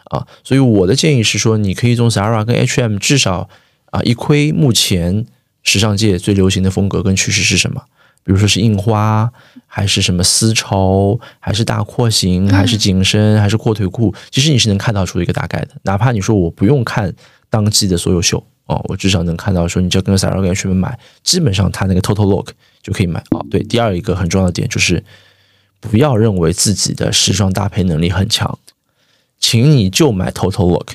[0.06, 3.48] 啊，所以我的建议是说，你可以从 Zara 跟 H&M 至少
[3.92, 5.24] 啊一窥目前
[5.62, 7.84] 时尚界最流行的风格跟趋势是什么。
[8.24, 9.30] 比如说是印花，
[9.66, 15.70] 还是什么丝绸，还是大廓形，还是紧身，还是阔腿裤，其实你是能看到出一个大概的。
[15.82, 17.12] 哪怕你说我不用看
[17.50, 23.44] 当季的所有秀哦，我至少能看到说你只要跟 Zara 跟 H&M 买，基本上它那个 Total Look 就可以买哦。
[23.50, 25.02] 对，第二一个很重要的点就是
[25.80, 28.58] 不要认为自己的时装搭配能力很强，
[29.40, 30.92] 请你就买 Total Look。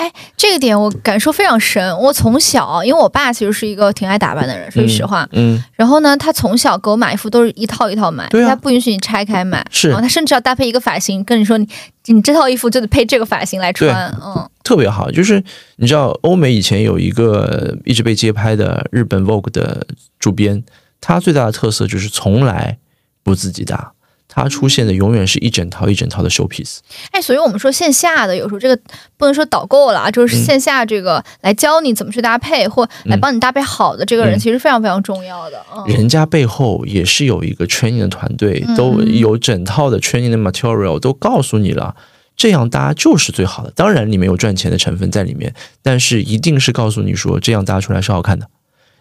[0.00, 1.94] 哎，这个点我感受非常深。
[1.98, 5.28] 我从小，因为我爸其实是一个挺爱打扮的人，说句实话。
[5.32, 9.62] 嗯，然后呢，他从小给我买衣服都是一套一套买，对啊他不允许你拆开买。
[9.70, 11.68] 是然后他甚至要搭配一个发型，跟你说你
[12.06, 14.10] 你这套衣服就得配这个发型来穿。
[14.24, 15.42] 嗯特别好，就是
[15.76, 19.84] 你知道，欧美以前有一个一直被街拍的日本 Vogue 的
[20.18, 20.62] 主编，
[21.00, 22.78] 他最大的特色就是从来
[23.24, 23.92] 不自己搭，
[24.30, 26.78] 他出现的永远是一整套一整套的 show piece。
[27.10, 28.80] 哎，所以我们说线下的有时候这个
[29.16, 35.60] 不能说导购了啊，就是嗯线下这个来教你怎么去搭配，或来帮你搭配好的这个人，嗯其实非常非常重要的。
[35.76, 41.96] 嗯，人家背后也是有一个 training 的团队，嗯都有整套的 training 的 material 都告诉你了。
[42.36, 48.48] 这样搭就是最好的，当然里面有赚钱的成分在里面，但是一定是告诉你说这样搭出来是好看的。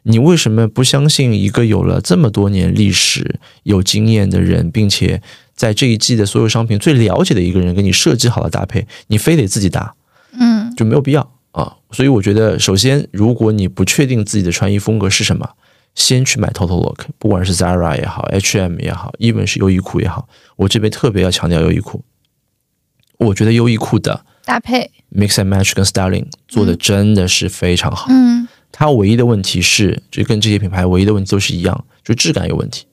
[0.03, 5.21] 你为什么不相信一个有了这么多年历史、有经验的人，并且
[5.55, 9.95] 在这一季的所有商品最了解的一个人给你设计好了搭配，你非得自己搭？
[10.31, 11.75] 嗯就没有必要啊。
[11.91, 15.49] 所以我觉得，首先，如果你不确定自己的穿衣风格是什么，
[15.95, 22.03] 先去买 Total Look，不管是 Zara 也好，H&M 也好，even 是优衣库也好，我这边特别要强调优衣库。
[23.17, 28.07] 我觉得优衣库的搭配，mix and match 跟 styling 做的真的是非常好。
[28.09, 32.85] 嗯它唯一的问题是，就跟这些品牌唯一的问题都是一样，就质感有问题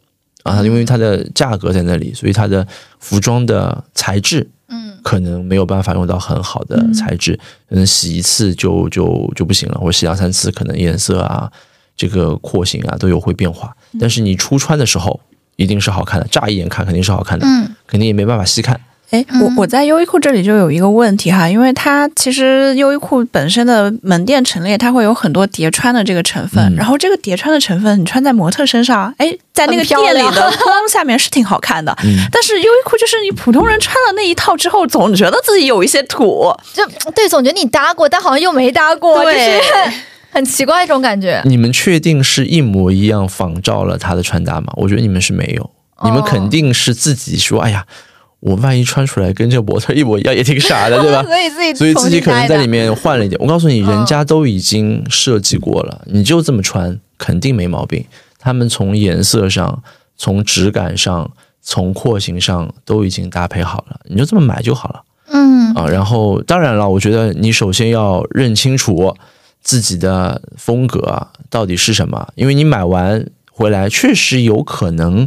[0.42, 0.62] 啊。
[0.62, 2.66] 因为它的价格在那里，所以它的
[2.98, 11.50] 服装的材质嗯可能没有办法用到很好的材质，可能洗一次就就就不行了，或者洗两三次，可能颜色啊、
[11.96, 13.76] 这个廓形啊都有会变化。
[14.00, 15.20] 但是你初穿的时候
[15.54, 18.80] 一定是好看的，乍一眼看肯定是好看的，嗯肯定也没办法细看。
[19.10, 31.96] 哎，我我在优衣库这里就有一个问题哈，因为它其实优衣库本身的门店陈列，它会有很多叠穿的这个成分，嗯然后这个叠穿的成分，你穿在模特身上，哎，在那个店里亮的 光下面是挺好看的。
[32.04, 36.52] 嗯， 但是优衣库就是你普通人穿了那一套之后，总觉得自己有一些土。
[36.72, 39.60] 就对，总觉得你搭过，但好像又没搭过，就是
[40.30, 41.40] 很奇怪这种感觉。
[41.44, 44.72] 你们确定是一模一样仿照了他的穿搭吗？
[44.76, 45.70] 我觉得你们是没有，
[46.02, 47.86] 你们哦肯定是自己说，哎呀，
[48.46, 51.20] 我万一穿出来跟这个模特一模一样，也挺傻的， 对吧？
[51.24, 52.94] 所以自己所以自己可能在里面。
[52.94, 53.36] 换了一点。
[53.42, 58.04] 我告诉你，嗯人家都已经设计过了，你就这么穿，肯定没毛病。
[58.38, 59.82] 他们从颜色上、
[60.16, 61.28] 从质感上、
[61.60, 65.88] 从廓形上都已经搭配好了，你就这么买就好了嗯啊。
[65.88, 69.12] 然后，当然了，我觉得你首先要认清楚
[69.60, 75.26] 自己的风格啊到底是什么，因为你买完回来确实有可能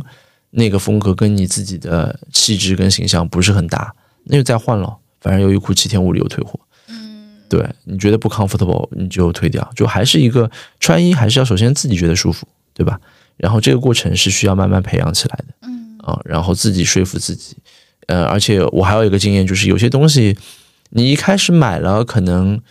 [0.52, 3.94] 那个风格跟你自己的气质跟形象不是很搭，
[4.24, 4.98] 那就再换了。
[5.22, 6.60] 反正优衣库七天无理由退货。
[6.88, 7.08] 嗯
[7.50, 13.00] 对你觉得不 comfortable，你就退掉，就还是一个穿衣，还是要首先自己觉得舒服，对吧？
[13.38, 17.58] 然后这个过程是需要慢慢培养起来的，嗯啊，然后自己说服自己，
[18.06, 20.38] 呃，而且我还有一个经验，就是有些东西
[20.92, 22.62] 你一开始买了，可能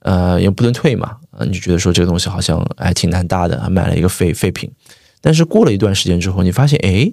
[0.00, 4.68] 呃也不能退嘛，啊，你就觉得说这个东西好像还挺难搭的，买了一个废废品，
[5.20, 7.12] 但是过了一段时间之后，你发现哎。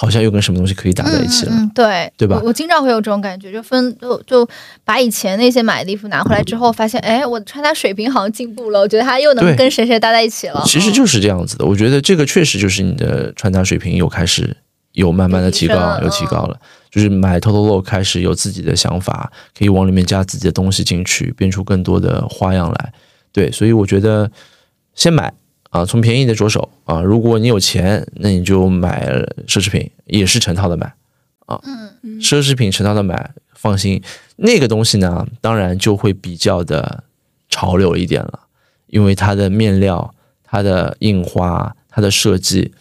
[0.00, 4.48] 好像又跟什么东西可以搭在一起了，嗯，对，对吧我我经常会有这种感觉，就分就就
[4.84, 10.62] 把以前那些买的衣服拿回来之后，发现哎，我的穿搭水平好像进步了，我觉得它又能跟谁谁搭在一起了。
[10.64, 11.64] 其实就是这样子的。
[11.64, 14.56] 我觉得这个确实就是你的穿搭水平又开始
[14.92, 16.56] 有慢慢的提高，有提高了。
[16.90, 22.92] 就是买 Total Low 开始有自己的想法，可以往里面加自己的东西进去，变出更多的花样来。
[23.32, 24.30] 对，所以我觉得
[24.94, 25.32] 先买
[25.78, 27.00] 啊，从便宜的着手啊。
[27.00, 29.06] 如果你有钱，那你就买
[29.46, 30.92] 奢侈品，也是成套的买
[31.46, 31.60] 啊。
[31.62, 34.02] 嗯，奢侈品成套的买，放心，
[34.36, 37.04] 那个东西呢，当然就会比较的
[37.48, 38.40] 潮流一点了，
[38.88, 42.72] 因为它的面料、它的印花、它的设计，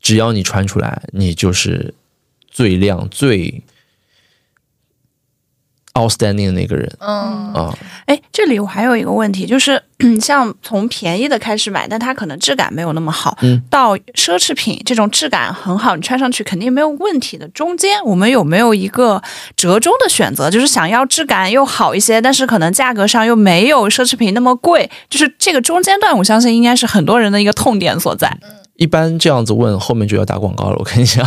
[0.00, 1.92] 只要你穿出来，你就是
[2.50, 3.62] 最亮、最
[5.98, 7.76] outstanding 的那个人嗯啊。
[8.06, 9.82] 哎，这里我还有一个问题，就是
[10.22, 17.46] 像从便宜的开始买，但它可能质感没有那么好，嗯到奢侈品这种质感很好，你穿上去肯定没有问题的。
[17.48, 19.20] 中间我们有没有一个
[19.56, 20.48] 折中的选择？
[20.50, 28.34] 就是想要质感又好一些，但是可能价格上又没有奢侈品那么贵，就是这个中间段，我相信应该是很多人的一个痛点所在。
[28.76, 30.76] 一般这样子问，后面就要打广告了。
[30.78, 31.26] 我跟你讲，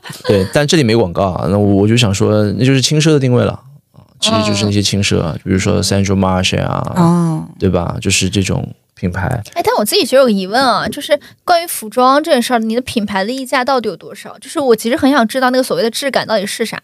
[0.26, 1.46] 对，但这里没广告啊。
[1.48, 3.52] 那我我就想说，那就是轻奢的定位了
[3.92, 7.96] 啊，其实就是那些轻奢，比如说 Sandro Marsh 啊，哦，对吧？
[8.00, 9.26] 就是这种品牌。
[9.54, 14.38] 哎，但我自己其实有个疑问啊，就是关于服装这件事儿，你的品牌的溢价到底有多少？
[14.38, 16.80] 就是我其实很想知道那个所谓的质感到底是啥。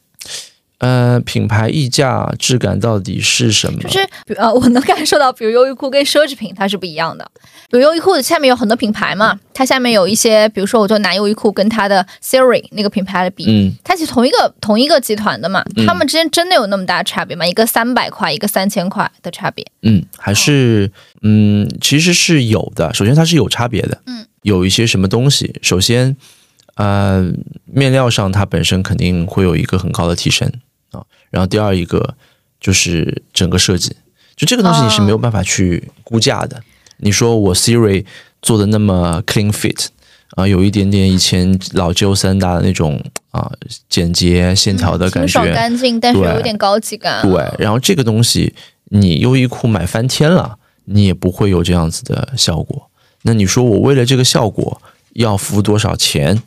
[0.83, 3.79] 呃，品牌溢价质感到底是什么？
[3.85, 4.01] 就是
[4.35, 7.25] 呃，我能感受到，比如优衣库跟奢侈品它是不一样的。
[7.71, 17.47] 比如优衣库的下面有很多品牌嘛，它下面有一些，比如说我就拿优衣库跟它的 Siri 那个品牌来比，嗯，它是同一个同一个集团的嘛，嗯它们之间真的有那么大差别吗？
[17.47, 19.65] 一个三百块，一个三千块的差别。
[19.83, 20.91] 嗯，还是
[21.23, 22.93] 嗯，其实是有的。
[22.93, 26.17] 首先它是有差别的，嗯，有一些什么东西，首先
[26.75, 27.33] 呃，
[27.67, 30.51] 面料上它本身肯定会有一个很高的提升
[30.93, 31.05] 啊。
[31.31, 32.15] 然后第二一个
[32.61, 33.95] 就是整个设计，
[34.37, 36.63] 就这个东西你是没有办法去估价的。
[36.99, 38.05] 你说我 Siri
[38.41, 39.87] 做的那么 clean fit
[40.37, 43.51] 啊，有一点点以前老 Joe 三大的那种啊
[43.89, 47.23] 简洁线条的感觉，干净，但是有一点高级感。
[47.29, 52.89] 对，然后这个东西你优衣库买翻天了，你也不会有这样子的效果。
[53.23, 54.81] 那你说我为了这个效果
[55.15, 56.43] 要付多少钱？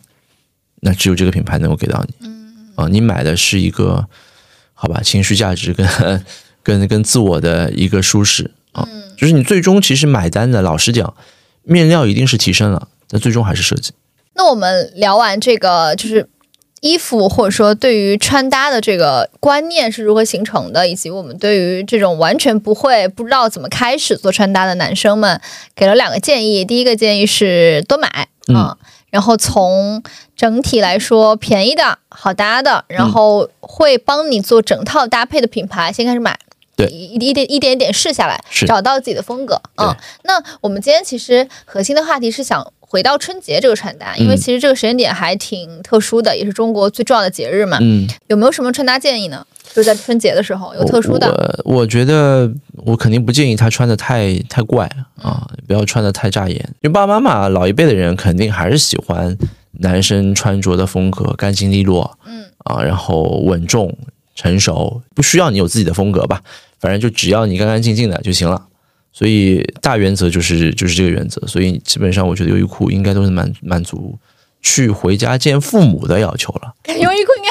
[0.82, 2.28] 那只有这个品牌能够给到你。
[2.28, 4.08] 嗯啊，你买的是一个
[4.76, 6.24] 好吧，情绪价值跟
[6.62, 11.14] 跟跟自我的一个舒适啊，就是你最终其实买单的，老实讲，
[11.64, 13.92] 面料一定是提升了，但最终还是设计。
[14.36, 16.28] 那我们聊完这个，就是
[16.82, 25.40] 衣服或者说对于穿搭的这个观念是如何形成的，以及我们对于这种完全不会、不知道怎么开始做穿搭的男生们，
[25.74, 26.66] 给了两个建议。
[26.66, 28.78] 第一个建议是多买嗯啊、
[29.16, 30.04] 然后从
[30.36, 36.38] 整体来说，便宜的好搭的，然后会帮你做整套搭配的品牌，先开始买。
[36.76, 38.38] 对一一点一点一点试下来，
[38.68, 39.62] 找到自己的风格。
[39.78, 47.78] 嗯，那我们今天其实核心的话题是想回到春节这个穿搭，因为嗯其实这个时间点还挺特殊的，也是中国最重要的节日嘛。
[47.80, 49.48] 嗯，有没有什么穿搭建议呢？
[49.76, 51.62] 就是在春节的时候有特殊的。
[51.66, 54.90] 我我觉得我肯定不建议他穿的太太怪
[55.22, 56.56] 啊，不要穿的太扎眼。
[56.82, 59.38] 因为爸爸妈妈老一辈的人肯定还是喜欢
[59.80, 63.94] 男生穿着的风格干净利落，嗯啊，然后稳重
[64.34, 66.42] 成熟，不需要你有自己的风格吧，
[66.80, 68.68] 反正就只要你干干净净的就行了。
[69.12, 74.18] 所以大原则就是就是这个原则，所以基本上我觉得优衣库应该都是满满足
[74.62, 76.74] 去回家见父母的要求了。
[76.88, 77.50] 优衣库应该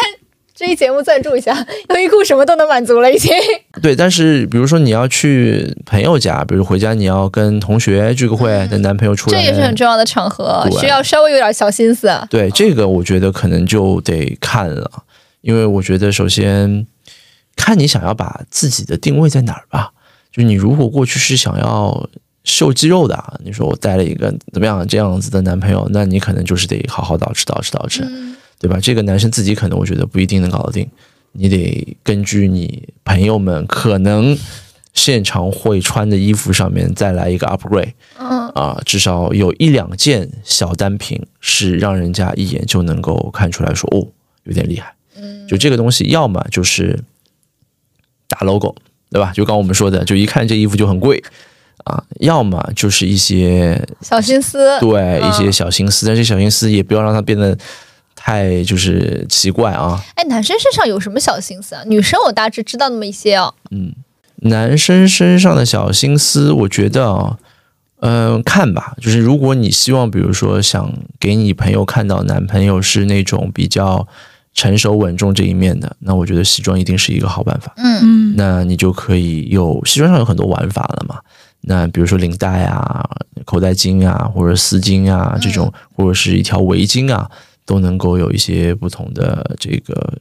[0.55, 1.53] 这一节目赞助一下，
[1.89, 3.33] 优衣库什么都能满足了已经。
[3.83, 12.09] 对，但是比如说你要去朋友家，比如回家你要跟同学聚个会，跟男朋友出来，嗯这也是很重要的场合，需要稍微有点小心思。
[12.31, 14.89] 对这个，我觉得可能就得看了，
[15.41, 16.87] 因为我觉得首先
[17.57, 19.91] 看你想要把自己的定位在哪儿吧。
[20.31, 22.09] 就是你如果过去是想要
[22.45, 28.81] 秀肌肉的啊，你说我带了一个怎么样这样子的男朋友，那你可能就是得好好捯饬捯饬捯饬，嗯对吧？
[28.81, 30.89] 这个男生自己可能我觉得不一定能搞得定，
[31.33, 34.35] 你得根据你朋友们可能
[34.95, 44.09] 现场会穿的衣服上面再来一个 upgrade 嗯啊，至少有一两件小单品是让人家一眼就能够看出来说哦，
[44.45, 44.95] 有点厉害。
[45.19, 46.99] 嗯，就这个东西，要么就是
[48.27, 48.75] 大 logo，
[49.11, 49.31] 对吧？
[49.35, 51.23] 就刚我们说的，就一看这衣服就很贵
[51.85, 57.59] 啊，要么就是一些小心思，对嗯一些小心思，但是小心思也不要让它变得
[58.25, 60.03] 太就是奇怪啊。
[60.15, 61.83] 哎，男生身上有什么小心思啊？
[61.87, 63.53] 女生我大致知道那么一些哦。
[63.71, 63.93] 嗯
[64.37, 67.37] 男生身上的小心思，我觉得啊，
[68.01, 74.09] 嗯、看吧，就是如果你希望，比如说想给你朋友看到男朋友是那种比较
[74.55, 77.75] 成熟稳重这一面的，那我觉得西装一定是一个好办法。
[77.77, 81.19] 嗯，嗯那你就可以有西装上有很多玩法了嘛。
[81.61, 83.05] 那比如说领带啊、
[83.45, 87.31] 口袋巾啊，或者丝巾啊这种，或者是一条围巾啊，
[87.67, 90.19] 都能够有一些不同的这个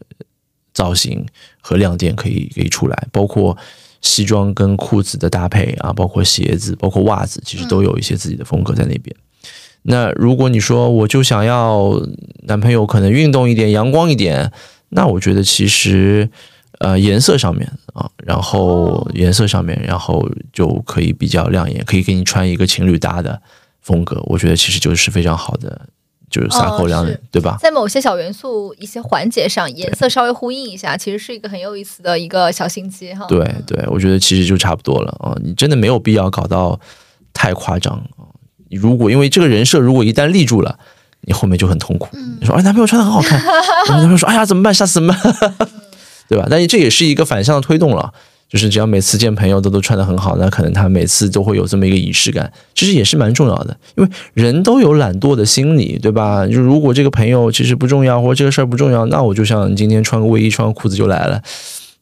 [0.73, 1.25] 造型
[1.61, 3.57] 和亮点可以可以出来，包括
[4.01, 9.15] 西装跟裤子的搭配啊，包括鞋子，包括袜子，其实都有一些自己的风格在那边。
[9.83, 11.93] 那如果你说我就想要
[12.43, 14.51] 男朋友可能运动一点、阳光一点，
[14.89, 16.29] 那我觉得其实
[16.79, 23.41] 呃颜色上面啊，然后颜色上面，然后就可以比较亮眼，可以给你穿一个情侣搭的
[23.81, 25.81] 风格，我觉得其实就是非常好的，
[26.33, 27.55] 就是撒口亮的，是对吧？
[27.61, 33.27] 在某些小元素、一些环节上，颜色稍微呼应一下，其实是一个很有意思的一个小心机哈。
[33.27, 36.79] 对对，我觉得其实就差不多了啊，你真的没有必要搞到
[37.33, 38.25] 太夸张啊。
[38.71, 40.79] 如果因为这个人设如果一旦立住了，
[41.21, 42.09] 你后面就很痛苦。
[42.39, 43.39] 你说哎，男朋友穿的很好看，
[43.87, 45.55] 然后男朋友说哎呀怎么办，下次怎么办，
[46.27, 46.47] 对吧？
[46.49, 48.11] 但是这也是一个反向的推动了。
[48.53, 53.75] 就是只要每次见朋友都都穿的很好，那可能他每次都会有这么一个仪式感，其实也是蛮重要的。
[53.95, 56.45] 因为人都有懒惰的心理，对吧？
[56.45, 61.41] 就如果这个朋友其实不重要，或者这个事儿不重要，那我就像今天穿个卫衣、穿个裤子就来了，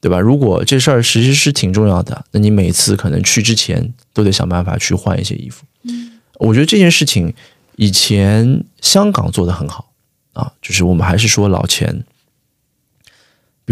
[0.02, 0.20] 对吧？
[0.20, 5.64] 如果这事儿其实是挺重要的，那你每次可能去之前都得想办法去换一些衣服。
[5.84, 7.34] 嗯，我觉得这件事情
[7.78, 9.90] 以前香港做的很好
[10.34, 12.04] 啊，就是我们还是说老钱，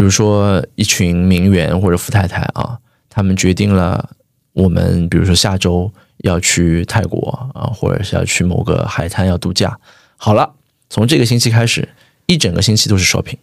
[0.00, 2.78] 比如说一群名媛或者富太太啊，
[3.10, 4.08] 他们决定了
[4.54, 5.92] 我们比如说下周
[6.22, 9.78] 要去泰国啊，或者是要去某个海滩要度假。
[10.16, 10.54] 好了，
[10.88, 11.86] 从这个星期开始，
[12.24, 13.36] 一整个星期都是 shopping。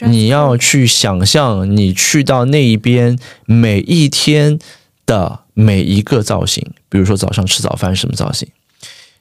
[0.00, 4.58] 你要去想象你去到那一边每一天
[5.06, 8.48] 的每一个造型，比如说早上吃早饭是什么造型，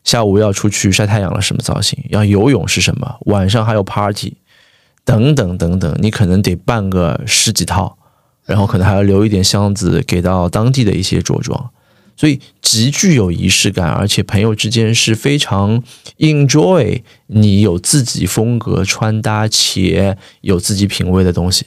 [0.04, 4.34] 下午要出去晒太阳了什么造型，要游泳是什么，晚上还有 party，
[5.12, 7.98] 等等等等，你可能得办个十几套，
[8.46, 11.70] 然后可能还要留一点箱子给到当地的一些着装。
[12.16, 15.84] 所以极具有仪式感，而且朋友之间是非常
[16.20, 21.66] enjoy 你有自己风格穿搭且有自己品味的东西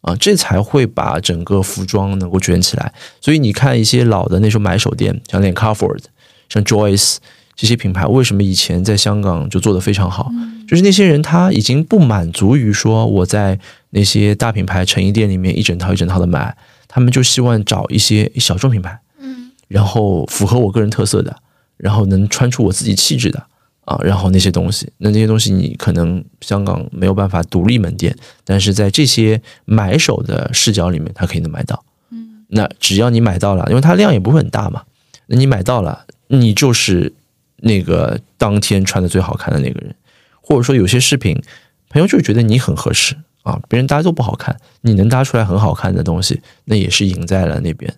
[0.00, 2.92] 啊，这才会把整个服装能够卷起来。
[3.20, 6.04] 所以你看一些老的那种买手店，像 l a n c a f o r d、
[6.48, 7.18] 像 Joyce
[7.60, 10.32] 这些品牌，为什么以前在香港就做得非常好？
[10.66, 13.58] 就是那些人他已经不满足于说我在
[13.90, 16.56] 那些大品牌成衣店里面一整套一整套的买，
[16.88, 18.98] 他们就希望找一些小众品牌。
[19.20, 21.36] 嗯然后符合我个人特色的，
[21.76, 23.44] 然后能穿出我自己气质的
[23.84, 31.84] 啊，然后那些东西，那那些东西你可能香港没有办法独立门店，但是在这些买手的视角里面，他可以能买到。
[32.10, 34.82] 嗯，那只要你买到了，因为它量也不会很大嘛，
[35.26, 37.12] 那你买到了，你就是
[37.60, 39.94] 那个当天穿的最好看的那个人，
[40.40, 41.40] 或者说有些视频，
[41.88, 47.92] 朋友就觉得你很合适啊，别人搭都不好看，你能搭出来很好看的东西，那也是赢在了那边。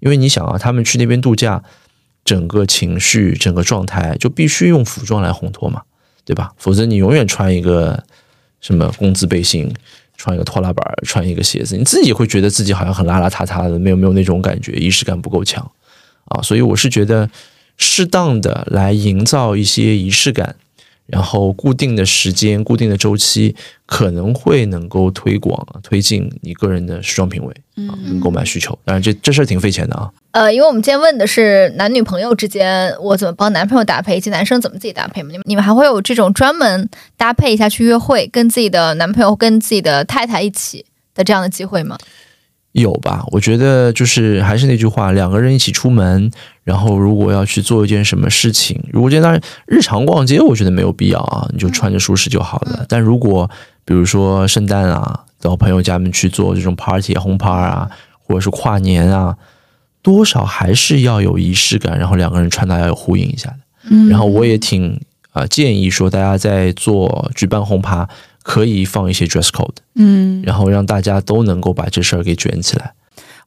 [0.00, 1.62] 因为你想啊，他们去那边度假，
[2.24, 5.82] 整个情绪、整个状态就必须用服装来烘托嘛，
[6.24, 6.52] 对吧？
[6.56, 8.04] 否则你永远穿一个
[8.60, 9.74] 什么工字背心，
[10.16, 15.68] 穿一个拖拉板，穿一个鞋子，你自己会觉得自己好像很邋邋遢遢的，没有没有那种感觉，仪式感不够强
[16.26, 16.42] 啊。
[16.42, 17.28] 所以我是觉得，
[17.78, 20.56] 适当的来营造一些仪式感。
[21.06, 23.56] 然后固定的时间、固定的周期，
[23.86, 27.50] 可能会能够推广、推进你个人的时装品味
[27.88, 28.78] 啊，跟购买需求。
[28.84, 30.10] 当然这，这事儿挺费钱的啊。
[30.32, 35.30] 呃，因为我们今天问的是男女朋友之间，我怎么帮男朋友搭配，以及男生怎么自己搭配嘛？
[35.32, 41.96] 你们你们还会有这种专门搭配一下去约会，跟自己的男朋友、跟自己的太太一起的这样的机会吗？
[42.72, 43.24] 有吧？
[43.32, 46.30] 我觉得就是还是那句话，两个人一起出门，
[46.68, 52.84] 然后如果要去做一件什么事情，如果这当然日常逛街，我觉得没有必要啊，你就穿着舒适就好了。
[52.86, 53.50] 但如果
[53.86, 57.90] 比如说圣诞啊，到朋友家们去做这种 party 啊、红 par 啊，
[58.20, 59.34] 或者是跨年啊，
[60.02, 63.56] 多少还是要有仪式感，然后两个人穿搭要有呼应一下的。
[63.90, 64.92] 嗯然后我也挺
[65.32, 68.06] 啊、呃建议说，大家在做举办红趴
[68.42, 72.92] 可以放一些 dress code，嗯，然后让大家都能够把这事儿给卷起来。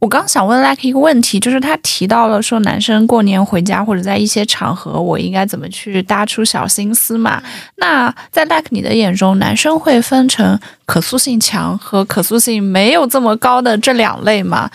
[0.01, 7.41] 我刚想问 Like 一个问题，就是他提到了说男生过年回家或者在一些场合，我应该怎么去搭出小心思嘛？
[7.75, 14.71] 那在 Like 你的眼中，男生会分成可塑性强和可塑性没有这么高的这两类吗？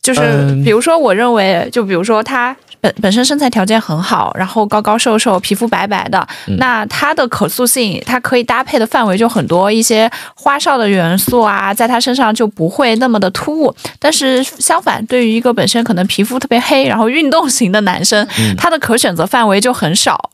[0.00, 13.74] 就是嗯比如说，我认为，就比如说他本本身身材条件很好，然后高高瘦瘦，皮肤白白的，嗯那他的可塑性，它可以搭配的范围就很多，一些花哨的元素啊，在他身上就不会那么的突兀。
[13.98, 20.30] 但是相反，对于一个本身可能皮肤特别黑，然后运动型的男生，嗯他的可选择范围就很少。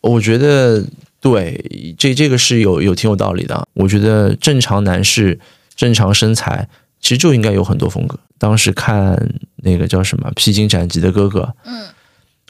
[0.00, 0.82] 我觉得
[1.20, 3.66] 对，这这个是有有挺有道理的。
[3.74, 5.38] 我觉得正常男士、
[5.76, 6.66] 正常身材，
[7.00, 8.18] 其实就应该有很多风格。
[8.40, 9.14] 当时看
[9.56, 11.84] 那个叫什么《披荆斩棘的哥哥》，嗯，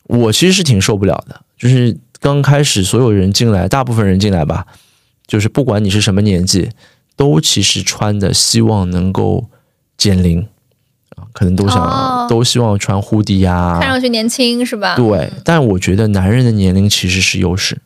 [0.04, 1.40] 我其实是挺受不了的。
[1.58, 4.64] 就是刚开始所有人进来，大部分人进来吧，
[5.26, 6.70] 就是不管你是什么年纪，
[7.16, 9.50] 都其实穿的希望能够
[9.98, 10.46] 减龄
[11.16, 14.94] 啊，可能都想、哦都希望穿 hoodie 呀、看上去年轻是吧？
[14.94, 17.82] 对，但我觉得男人的年龄其实是优势，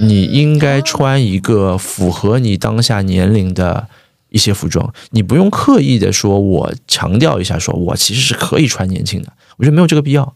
[0.00, 3.88] 你应该穿一个符合你当下年龄的
[4.30, 10.34] 一些服装，你不用刻意的说，我强调一下，说我其实是可以穿年轻的，我觉得没有这个必要。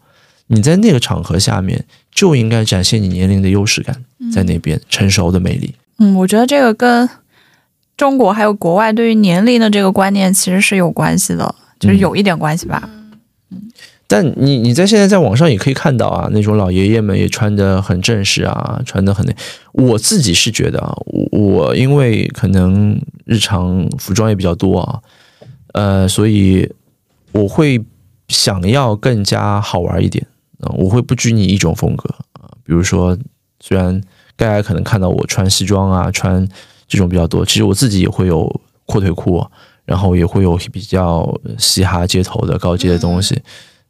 [0.49, 5.74] 你在那个场合下面就应该展现你年龄的优势感，在那边成熟的魅力。
[5.99, 7.09] 嗯，我觉得这个跟
[7.97, 12.88] 中国还有国外对于年龄的这个观念其实是有关系的，就是有一点关系吧。
[14.14, 19.34] 但你你在现在在网上也可以看到啊，那种老爷爷们也穿得很正式啊，穿得很那。
[19.72, 20.96] 我自己是觉得啊，
[21.32, 25.00] 我因为可能日常服装也比较多啊，
[25.72, 26.72] 呃，所以
[27.32, 27.84] 我会
[28.28, 30.24] 想要更加好玩一点
[30.60, 33.18] 啊、我会不拘泥一种风格啊、比如说，
[33.58, 34.00] 虽然
[34.36, 36.46] 大家可能看到我穿西装啊，穿
[36.86, 38.48] 这种比较多，其实我自己也会有
[38.86, 39.44] 阔腿裤，
[39.84, 43.42] 然后也会有比较嘻哈街头的高阶的东西。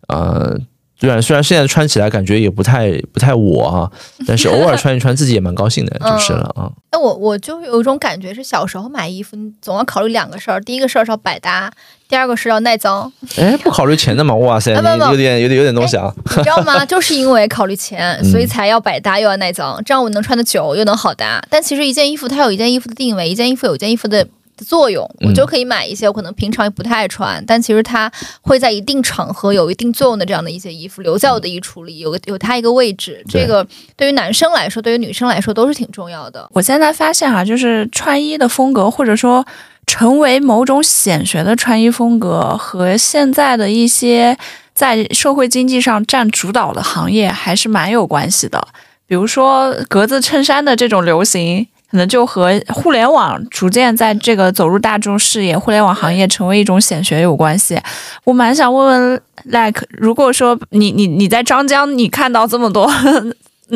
[0.09, 0.57] 呃，
[0.99, 3.91] 虽然虽然现在穿起来感觉也不太不太我啊，
[4.27, 6.71] 但是偶尔穿一穿自己也蛮高兴的，就是了啊。
[6.93, 10.61] 那我我就有一种感觉，是小时候买衣服，你总要考虑两个事儿。
[10.61, 11.71] 第一个事儿是要百搭，
[12.09, 14.33] 第二个是要耐脏，哎，不考虑钱的嘛？
[14.37, 16.15] 哇塞，啊不不你有点有点有点东西啊。
[16.37, 16.85] 你知道吗？
[16.87, 21.45] 就是因为考虑钱，嗯所以才要百搭又要耐脏，这样我能穿得久又能好搭。
[21.51, 24.27] 但其实一件衣服它有一件衣服的定位，一件衣服有一件衣服的。
[24.57, 33.25] 的作用，嗯我就可以买一些我可能平常也不太爱穿，但其实它会在一定场合有一定作用的这样的一些衣服留在我的衣橱里，有个有它一个位置。
[33.29, 36.49] 这个对于男生来说，对于女生来说都是挺重要的。
[36.53, 39.45] 我现在发现啊，就是穿衣的风格，或者说
[39.87, 44.37] 成为某种显学的穿衣风格，和现在的一些
[44.75, 48.67] 在社会经济上占主导的行业还是蛮有关系的。
[49.07, 57.81] 比如说格子衬衫的这种流行，可能就和互联网逐渐在这个走入大众视野，互联网行业成为一种显学有关系。
[58.25, 62.93] 我蛮想问问，like，如果说你你你在张江，你看到这么多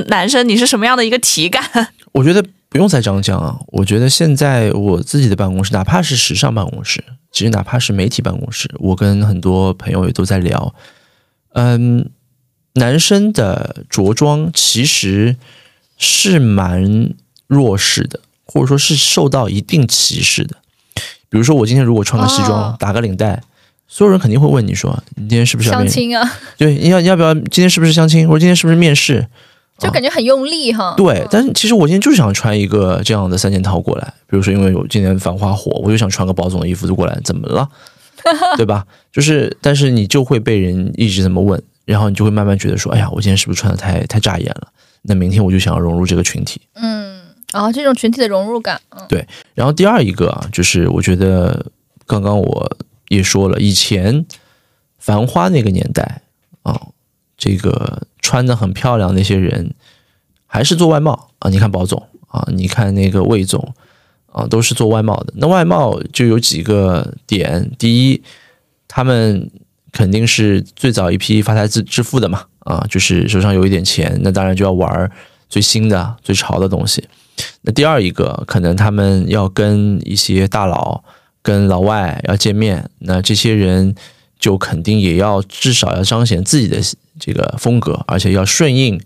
[0.09, 1.63] 男生，你是什么样的一个体感？
[2.11, 3.57] 我觉得不用在张江啊。
[3.69, 10.75] 我觉得现在我自己的办公室，哪怕是时尚办公室，其实哪怕是媒体办公室，我跟很多朋友也都在聊。
[11.53, 12.11] 嗯，
[12.75, 15.37] 男生的着装其实
[15.97, 17.15] 是蛮
[17.49, 20.57] 弱势的，或者说是受到一定歧视的。
[21.29, 23.43] 比如说，我今天如果穿个西装，哦打个领带，
[23.89, 25.75] 所有人肯定会问你说：“你今天是不是要？
[25.75, 27.35] 相亲啊， 对，你要你要不要？
[27.35, 28.29] 今天是不是相亲？
[28.29, 29.27] 或者今天是不是面试？”
[29.79, 30.95] 就感觉很用力哈。
[30.97, 37.69] 对，但是其实我今天就是想穿一个这样的三件套过来，比如说因为我今年繁花火，我就想穿个保总的衣服就过来，怎么了？
[38.57, 38.85] 对吧？
[39.13, 44.69] 就是，但是你就会被人一直这么问，然后你就会慢慢觉得说，哎呀，我今天是不是穿的太太扎眼了？
[45.03, 46.61] 那明天我就想要融入这个群体。
[46.75, 47.18] 嗯，
[47.53, 51.67] 然后这种群体的融入感，嗯，然后第二一个啊，就是我觉得
[52.07, 52.77] 刚刚我
[53.09, 54.27] 也说了，以前
[54.99, 56.23] 繁花那个年代
[56.63, 56.89] 啊，
[57.39, 59.73] 这个穿的很漂亮那些人，
[60.47, 61.49] 还是做外贸啊。
[61.49, 63.75] 你看保总啊，你看那个魏总
[64.31, 65.33] 啊，都是做外贸的。
[65.37, 68.23] 那外贸就有几个点，第一，
[68.87, 69.51] 他们
[69.91, 75.11] 肯定是最早一批发财致致富的嘛，啊，就是手上有一点钱，那当然就要玩
[75.49, 77.09] 最新的、最潮的东西。
[77.63, 81.03] 那第二一个，可能他们要跟一些大佬、
[81.43, 83.95] 跟老外要见面，那这些人
[84.39, 86.79] 就肯定也要至少要彰显自己的
[87.19, 89.01] 这个风格，而且要顺应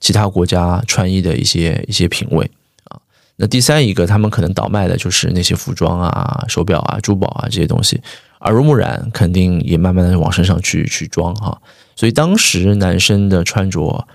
[0.00, 2.50] 其他国家穿衣的一些一些品味
[2.84, 3.00] 啊。
[3.36, 8.00] 那第三一个，他们可能倒卖的就是那些服装啊、手表啊、珠宝啊这些东西，
[8.40, 11.58] 耳濡目染，肯定也慢慢的往身上去去装哈。
[11.96, 14.06] 所以当时男生的穿着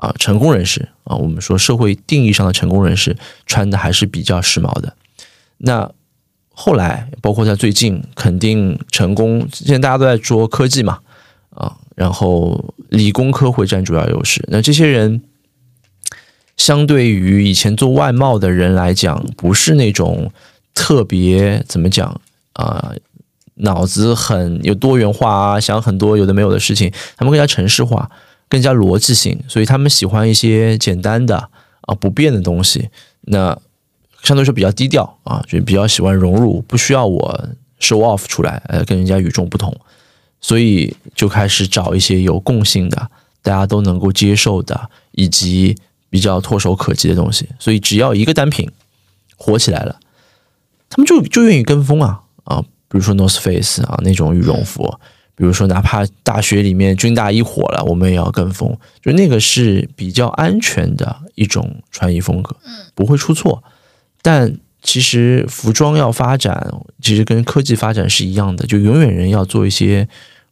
[0.00, 4.94] 啊，成功人士啊，我们说社会定义上的成功人士穿的还是比较时髦的。
[5.58, 5.90] 那
[6.48, 11.00] 后来，包括在最近，肯定成功，现在大家都在说科技嘛，
[11.50, 14.42] 啊，然后理工科会占主要优势。
[14.48, 15.20] 那这些人，
[16.56, 20.32] 相对于以前做外贸的人来讲，不是那种
[20.72, 22.18] 特别怎么讲
[22.54, 22.92] 啊、
[23.56, 28.10] 脑子很有多元化啊，想很多有的没有的事情，他们更加城市化，
[28.50, 31.48] 更加逻辑性，所以他们喜欢一些简单的
[31.82, 32.90] 啊不变的东西。
[33.22, 33.56] 那
[34.22, 37.48] 相对来说比较低调啊，就比较喜欢融入，不需要我
[37.78, 39.74] show off 出来，呃，跟人家与众不同，
[40.40, 45.76] 所以就开始找一些有共性的，大家都能够接受的，以及
[46.10, 47.48] 比较唾手可及的东西。
[47.60, 48.68] 所以只要一个单品
[49.36, 50.00] 火起来了，
[50.88, 54.98] 他们就就愿意跟风啊啊，比如说 North Face 啊那种羽绒服。
[55.40, 58.76] 比如说，哪怕大学里面军大衣火了，我们也要跟风。
[59.00, 62.54] 就那个是比较安全的一种穿衣风格，
[62.94, 63.64] 不会出错。
[64.20, 66.70] 但其实服装要发展，
[67.00, 70.06] 其实跟科技发展是一样的，就永远人要做一些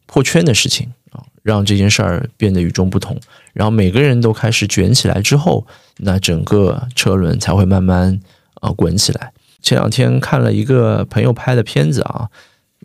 [0.07, 3.15] 破圈的事情啊，让这件事儿变得与众不同。
[3.53, 5.67] 然后每个人都开始卷起来之后，
[5.97, 8.19] 那整个车轮才会慢慢
[8.55, 9.31] 啊滚起来。
[9.61, 12.27] 前两天看了一个朋友拍的片子啊。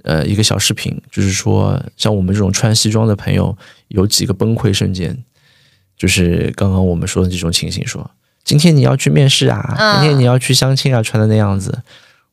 [0.02, 3.56] 呃，一个小视频，就是说，像我们这种穿西装的朋友，
[3.88, 5.16] 有几个崩溃瞬间，
[5.96, 8.10] 就是刚刚我们说的这种情形，说
[8.42, 11.78] 今天你要去面试啊，今天你要去相亲啊，穿的那样子，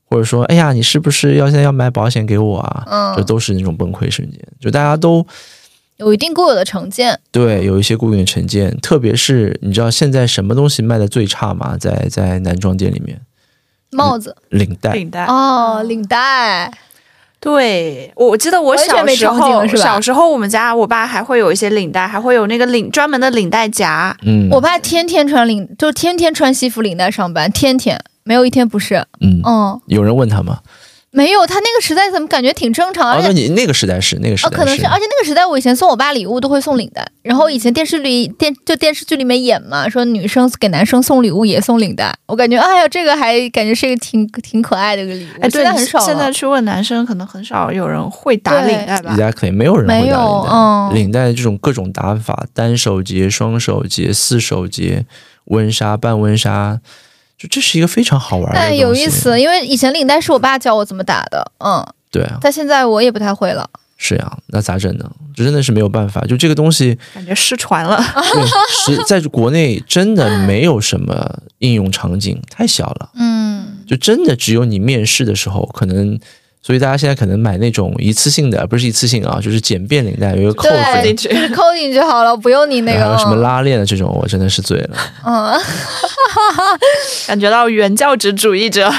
[0.06, 2.84] 或者说，哎呀，你是不是要现在要买保险给我啊？
[2.88, 3.16] 嗯。
[3.16, 5.26] 这都是那种崩溃瞬间，就大家都
[5.98, 11.78] 有一定固有的成见，对有一些固有的成见，特别是你知道现在什么东西卖的最差吗？
[11.78, 13.22] 在在男装店里面，
[13.92, 14.36] 帽子。
[14.50, 15.26] 领带，领带。
[15.26, 16.74] 哦，领带，
[17.42, 24.16] 对，我我记得我小时候，小时候我们家我爸还会有一些领带，还会有那个领专门的领带夹。
[24.22, 29.04] 嗯，我爸天天穿领，就天天穿西服领带上班，天天没有一天不是。
[29.20, 30.60] 嗯，嗯，有人问他吗？
[31.12, 33.28] 没有，他那个时代怎么感觉挺正常，哦，而且。
[33.28, 46.00] 那你那个时代是那个时哦，代可能是，而且那个时代，我以前送我爸礼物都会送领带，然后以前电视里电就电视剧里面演嘛，说女生给男生送礼物也送领带，我感觉哎呀，这个还感觉是一个挺挺可爱的一个礼物，哎，对，现在很少。
[46.00, 50.52] 现在去问男生，可能很少有人会打领带吧？Exactly，没有人会打领没有带。
[50.54, 55.06] 嗯领带这种各种打法，单手结、双手结、四手结、
[55.46, 56.80] 温莎、半温纱，
[57.42, 58.60] 就这是一个非常好玩的。
[58.60, 59.40] 但有意思，。
[59.42, 63.68] 因为以前领带是我爸教我怎么打的，嗯，对啊，但现在我也不太会了。
[63.98, 65.10] 是呀、那咋整呢？
[65.36, 66.22] 这真的是没有办法。
[66.22, 67.98] 就这个东西，感觉失传了。
[68.16, 73.10] 对，是在国内真的没有什么应用场景，太小了。
[73.16, 76.20] 嗯，就真的只有你面试的时候可能。
[76.62, 84.98] 所以大家现在可能买那种一次性的，不是一次性啊，就是简便领带，有一个扣对，子，去就是扣进去好了，不用你那个还有什么拉链的这种，我真的是醉了。
[85.26, 85.60] 嗯，
[87.28, 88.92] 感觉到原教旨主义者。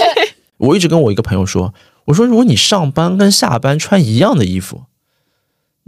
[0.58, 1.72] 我一直跟我一个朋友说，
[2.06, 4.82] 我说如果你上班跟下班穿一样的衣服，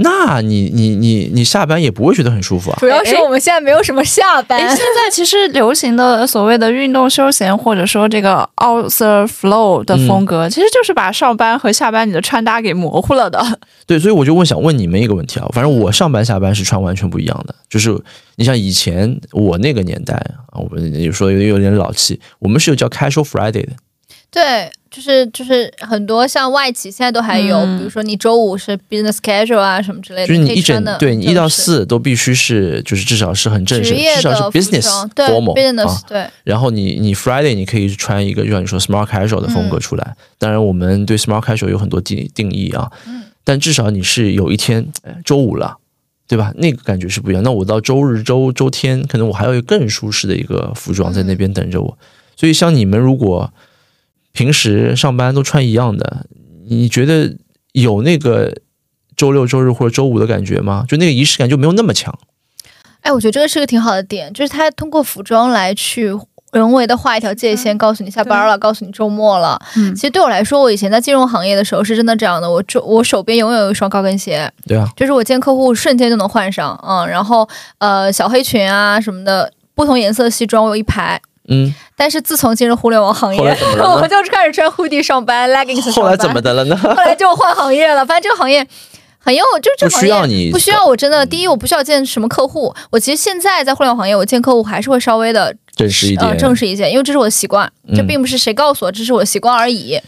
[0.01, 2.79] 那你你你你下班也不会觉得很舒服啊。
[2.79, 13.45] 主要是我们现在没有什么下班哎，现在其实流行的所谓的运动休闲，或者说这个 outer flow 的风格，其实就是把上班和下班你的穿搭给模糊了的。
[13.87, 17.99] 对，所以我就问想问你们一个问题啊，反正我上班下班是穿完全不一样的，就是
[18.37, 20.15] 你像以前我那个年代
[20.53, 23.73] 啊，我们有说有有点老气，我们是有叫 casual Friday 的，
[24.31, 42.91] 对，就是就是很多像外企现在都还有，嗯比如说你周五是 business casual 啊什么之类的，就是你一整对你一到四都必须是就是至少是很正式，至少是 business formal business、啊，对，然后你你 Friday 你可以穿一个就像你说 smart casual 的风格出来，当然我们对 smart casual 有很多定定义啊，
[43.45, 45.79] 但至少你是有一天哎周五了，
[46.29, 46.53] 对吧？
[46.57, 47.43] 那个感觉是不一样。
[47.43, 51.99] 那我到周日、周周天，可能我还有一个更舒适的一个服装在那边等着我。
[52.37, 53.51] 所以像你们如果
[54.39, 56.27] 平时上班都穿一样的，
[56.69, 57.35] 你觉得
[57.73, 58.55] 有那个
[59.17, 60.85] 周六、周日或者周五的感觉吗？
[60.87, 62.17] 就那个仪式感就没有那么强。
[63.01, 66.17] 哎，我觉得这个是个挺好的点，就是他通过服装来去
[66.53, 69.61] 人为的画一条界限，告诉你下班了，告诉你周末了。
[69.75, 81.21] 嗯其实对我来说，我以前在金融行业的时候是真的这样的，我周我手边永远有一双高跟鞋，对啊，就是我见客户瞬间就能换上，嗯，然后呃小黑裙啊什么的，不同颜色的西装我有一排。
[81.49, 83.41] 嗯，但是自从进入互联网行业
[83.81, 86.05] 我就开始穿 hoodie 上班，leggings 上班。
[86.05, 86.77] 后来怎么的了呢？
[86.81, 88.05] 后来就换行业了。
[88.05, 88.67] 反正这个行业
[89.19, 91.25] 很有，就是这不行业需要你不需要我真的。
[91.27, 92.75] 第一，我不需要见什么客户。
[92.91, 99.99] 我其实现在在互联网行业，我见客户还是会稍微的正式一点，呃正式一些，因为这是我的习惯，嗯这并不是谁告诉我，这是我的习惯而已。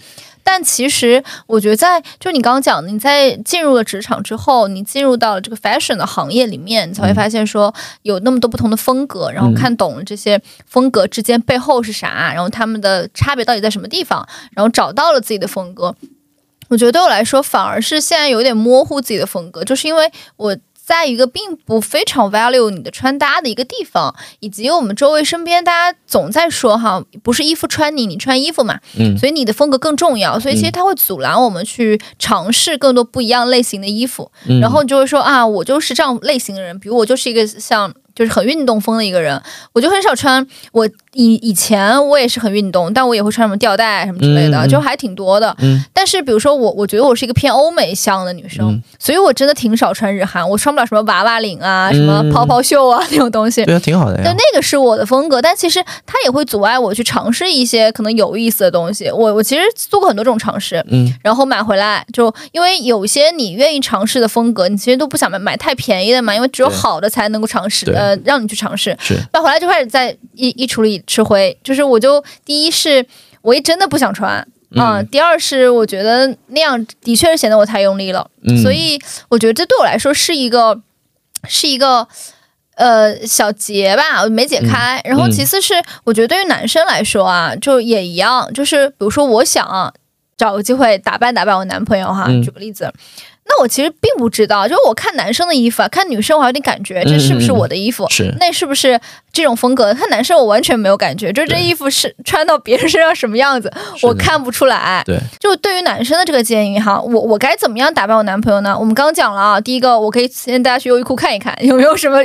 [0.42, 15.94] 但其实，我觉得在就你刚刚讲的，你在进入了职场之后，你进入到了这个 fashion 的行业里面，你才会发现说有那么多不同的风格，然后看懂了这些风格之间背后是啥，然后他们的差别到底在什么地方，然后找到了自己的风格。
[16.68, 20.56] 我觉得对我来说，反而是现在有点模糊自己的风格，就是因为我。
[20.90, 37.94] 在一个并不非常 value 你的穿搭的一个地方，以及我们周围身边大家总在说哈，不是衣服穿你，你穿衣服嘛，嗯所以你的风格更重要，所以其实它会阻拦我们去尝试更多不一样类型的衣服，嗯然后你就会说啊，我就是这样类型的人，比如我就是一个像。
[38.12, 39.40] 就是很运动风的一个人，
[39.72, 40.44] 我就很少穿。
[40.72, 45.54] 我以以前我也是很运动，但我也会穿什么吊带什么之类的，就还挺多的。
[45.58, 53.64] 嗯但是比如说我，我觉得我是一个偏欧美向的女生，嗯所以我真的挺少穿日韩，我穿不了什么娃娃领啊、嗯什么泡泡袖啊那种东西。
[53.64, 54.34] 对啊，挺好的呀但。
[54.40, 59.10] 那个是我的风格，但其实它也会阻碍我去尝试一些可能有意思的东西。
[59.10, 68.96] 我我其实做过很多种尝试，嗯然后买回来就因为有些你愿意尝试的风格，你其实都不想买买太便宜的嘛，因为只有好的才能够尝试，呃，让你去尝试。
[69.00, 73.04] 是，买回来就开始在衣衣橱里吃灰，就是我就第一是
[73.42, 74.46] 我也真的不想穿。
[74.76, 78.96] 啊、嗯第二是我觉得那样的确是显得我太用力了，嗯所以
[79.28, 80.80] 我觉得这对我来说是一个
[81.48, 82.06] 是一个
[82.76, 85.00] 呃小结吧，我没解开。
[85.04, 85.74] 然后嗯其次是
[86.04, 89.92] 我觉得对于男生来说啊，就也一样，就是比如说我想
[90.36, 92.92] 找个机会打扮打扮我男朋友哈，嗯举个例子。
[93.50, 98.08] 那我其实并不知道，就是我看男生的衣服啊，看女生我还有点感觉，这是不是我的衣服？
[98.08, 98.98] 是那是不是
[99.32, 99.92] 这种风格？
[99.92, 103.72] 看男生我完全没有感觉，就是这衣服是穿到别人身上什么样子，
[104.02, 105.02] 我看不出来。
[105.04, 108.76] 对，就对于男生的这个建议哈，我我该怎么样打扮我男朋友呢？
[108.78, 112.24] 我们刚刚讲了啊，第一个我可以先带他去优衣库看一看有没有什么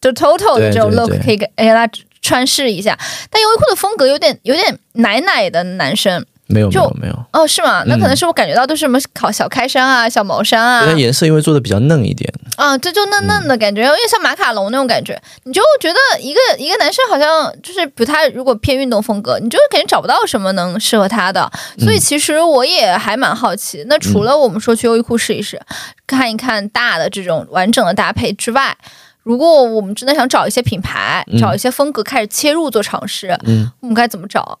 [0.00, 1.88] 就 total 的这种 look 可以给给他
[2.20, 2.98] 穿试一下。
[3.30, 7.82] 但优衣库的风格有点有点奶奶的男生没有没就有没有，哦，是吗？
[7.86, 15.20] 那可能嗯是我感觉到都是什么小小开衫啊、小毛衫啊，它颜色因为做的比较嫩一点，啊，这就嫩嫩的感觉，有点像马卡龙那种感觉。
[15.44, 21.50] 你就觉得一个一个男生好像就是，比如他如果偏运动风格，你就感觉找不到什么能适合他的。
[21.78, 25.60] 所以其实我也还蛮好奇，那除了我们说去优衣库试一试，
[26.06, 28.76] 看一看大的这种完整的搭配之外。
[29.22, 34.58] 如果我们真的想找一些品牌，嗯找一些风格开始切入做尝试，嗯，我们该怎么找？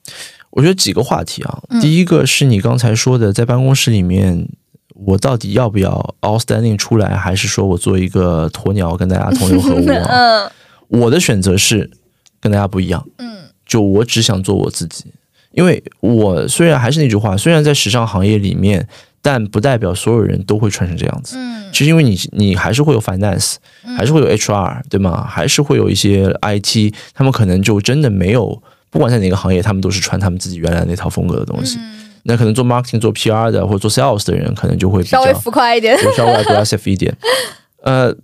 [0.50, 1.80] 我觉得几个话题啊，嗯。
[1.80, 4.48] 第一个是你刚才说的，在办公室里面，
[4.94, 10.04] 我到底要不要 outstanding 出来，还是说我做一个鸵鸟跟大家同流合污啊？
[10.10, 10.50] 嗯。
[10.88, 11.88] 我的选择是
[12.40, 13.44] 跟大家不一样，嗯。
[13.64, 15.04] 就我只想做我自己，
[15.52, 18.88] 因为我虽然还是那句话，虽然在时尚行业里面，
[19.22, 21.36] 但不代表所有人都会穿成这样子。
[21.38, 21.70] 嗯。
[21.72, 23.54] 其实因为你你还是会有 finance，
[23.96, 25.24] 还是会有 HR，对吗？
[25.24, 28.60] 还是会有一些 IT，他们可能就真的没有，
[28.90, 31.78] 不管在哪个行业，他们都是穿他们自己原来那套风格的东西。
[32.24, 35.96] 那可能做 marketing、做 PR 的或者做 sales 的人，可能就会稍微浮夸一点。
[36.02, 37.16] 就稍微 aggressive 一点。
[37.82, 38.14] 呃，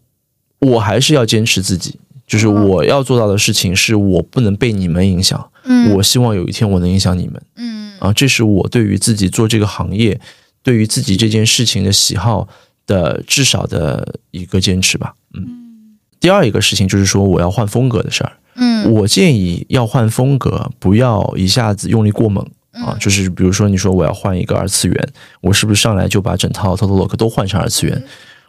[0.58, 5.50] 我还是要坚持自己，就是我要做到的事情是我不能被你们影响。
[5.64, 10.20] 嗯我希望有一天我能影响你们嗯啊，这是我对于自己做这个行业，
[10.62, 12.46] 对于自己这件事情的喜好
[12.86, 15.14] 的至少的一个坚持吧。
[15.32, 15.96] 嗯。
[16.20, 18.92] 第二一个事情就是说我要换风格的事儿，嗯。
[18.92, 22.96] 我建议要换风格，不要一下子用力过猛啊。
[23.00, 25.08] 就是比如说，你说我要换一个二次元，
[25.40, 28.02] 我是不是上来就把整套 Total Look 都换成二次元？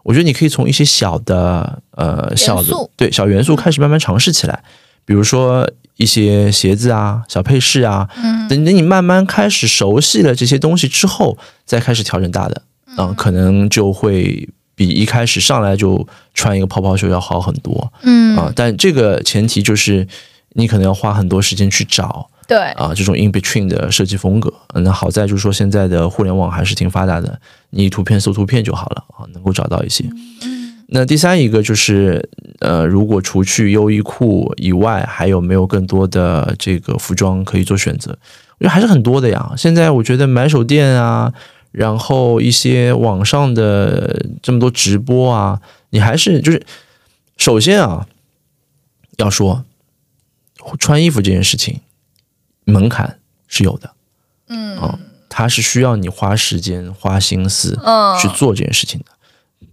[0.04, 4.64] 我觉得你可以从一些小的呃小的对小元素开始慢慢尝试起来，
[5.04, 8.48] 比如说一些鞋子啊、小配饰啊，嗯。
[8.48, 12.62] 等等你慢慢开始熟悉了这些东西之后，再开始调整大的，
[12.96, 16.08] 啊、可能就会比一开始上来就
[16.38, 17.92] 穿一个泡泡袖要好很多。
[18.04, 20.08] 嗯啊，但这个前提就是
[20.54, 24.54] 你可能要花很多时间去找对啊这种 in between 的设计风格。
[24.74, 27.40] 嗯那好在就是说现在的互联网还是挺发达的，
[27.72, 30.06] 你图片搜图片就好了啊，能够找到一些。
[30.90, 32.30] 那第三一个就是，
[32.60, 38.18] 呃，如果除去优衣库以外，还有没有更多的这个服装可以做选择？
[38.58, 39.52] 我觉得还是很多的呀。
[39.58, 41.34] 现在我觉得买手店啊，
[41.74, 45.60] 然后一些网上的这么多直播啊，
[45.98, 46.64] 你还是就是，
[47.38, 48.08] 首先啊，
[49.18, 49.66] 要说
[50.80, 51.82] 穿衣服这件事情
[52.66, 53.18] 门槛
[53.48, 53.96] 是有的，
[54.48, 59.06] 嗯啊，它是需要你花时间、花心思嗯去做这件事情的。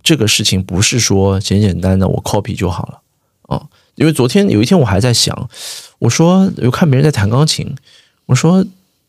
[0.02, 3.02] 这个事情不是说简简单单我 copy 就好了
[3.42, 3.68] 啊。
[3.96, 5.50] 因为昨天有一天我还在想，
[5.98, 7.76] 我说有看别人在弹钢琴，
[8.24, 8.64] 我说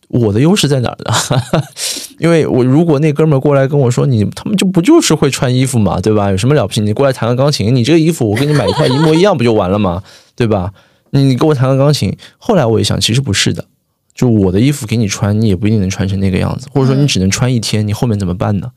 [0.10, 1.42] 我的优势在哪儿呢？
[2.20, 6.32] 因为我如果那哥们儿过来跟我说你他们就不就是会穿衣服嘛，对吧？
[6.32, 6.82] 有什么了不起？
[6.82, 10.02] 你过来弹个钢琴，你这个衣服我给你买一套一模一样不就完了吗？
[10.36, 10.72] 对吧？
[11.12, 13.66] 你你给我弹个钢琴，后来我一想，其实不是的。
[14.14, 18.72] 就我的衣服给你穿，你也不一定能穿成那个样子，或者说你只能穿一天，你后面怎么办呢？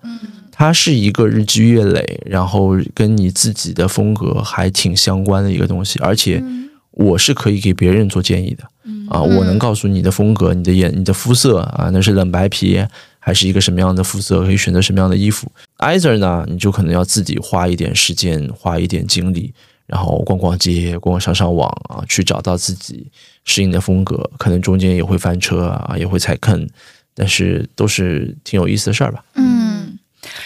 [0.51, 6.43] 它是一个日积月累，然后跟你自己的风格还挺相关的一个东西，而且
[6.91, 8.65] 我是可以给别人做建议的
[9.09, 12.85] 啊，我能告诉你的风格、你的眼、你的肤色啊，那是冷白皮
[13.19, 15.51] 还是一个什么样的肤色，可以选择什么样的衣服。
[15.79, 19.53] either 呢，你就可能要自己花一点时间，花一点精力，
[19.87, 23.07] 然后逛逛街，逛逛上上网啊，去找到自己
[23.45, 24.31] 适应的风格。
[24.39, 26.69] 可能中间也会翻车啊，也会踩坑，
[27.15, 29.25] 但是都是挺有意思的事儿吧。
[29.35, 29.99] 嗯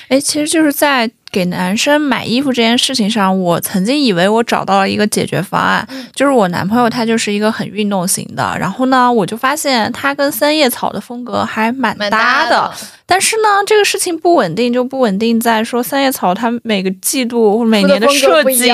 [0.09, 12.71] 哎，其实就是在给男生买衣服这件事情上，我曾经以为我找到了一个解决方案，就是我男朋友他就是一个很运动型的，然后呢，我就发现他跟三叶草的风格还蛮蛮搭的，
[13.07, 18.71] 但是呢，这个事情不稳定，就不稳定在说三叶草它每个季度或每年的设计，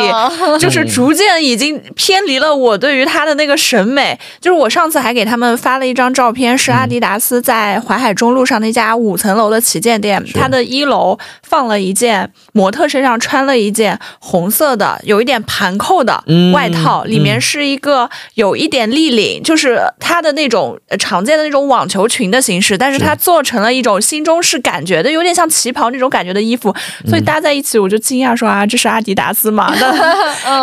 [0.58, 4.18] 就是逐渐已经偏离了我对于它的那个审美。
[4.40, 26.74] 就是我上次还给他们发了一张照片，是阿迪达斯在淮海中路上那家五层楼的旗舰店，它的一楼放了一件模特身上穿了一件红色的，有一点盘扣的嗯外套，里面嗯是一个有一点立领，就是它的那种呃常见的那种网球裙的形式，但是是它做成了一种新中式感觉的，有点像旗袍那种感觉的衣服，
[27.04, 29.72] 嗯所以搭在一起我就惊讶说啊，这是阿迪达斯吗？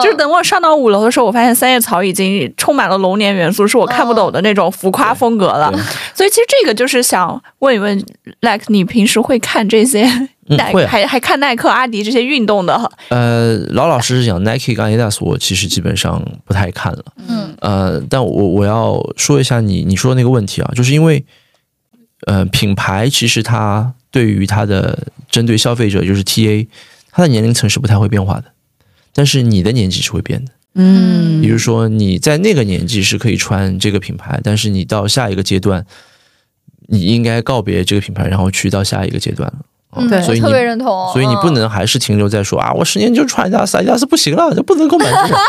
[0.03, 5.71] 就是等我上到五楼的时候，我发现三叶草已经充满了龙年元素，是我看不懂的那种浮夸风格了。
[6.13, 7.97] 所以其实这个就是想问一问
[8.41, 10.05] ，like 你平时会看这些
[10.47, 12.91] 耐、嗯会啊还还看耐克、阿迪这些运动的？
[13.09, 17.03] 呃，老老实实讲，Nike 跟 Adidas 我其实基本上不太看了。
[17.27, 21.25] 嗯呃，但我我要说一下你你说的那个问题啊，就是因为
[22.27, 26.67] 呃，品牌其实它对于它的针对消费者就是 TA，
[27.11, 28.45] 它的年龄层是不太会变化的，
[29.13, 30.51] 但是你的年纪是会变的。
[30.75, 35.85] 嗯比如说你在那个年纪是可以穿这个品牌，但是你到下一个阶段，
[36.87, 39.59] 你应该告别这个品牌，然后去到下一个阶段了。
[39.95, 45.39] 嗯，对所以你特别认同，所以你不能还是停留在说啊，我十年就穿阿迪达斯，阿迪达斯不行了，就不能够满足我，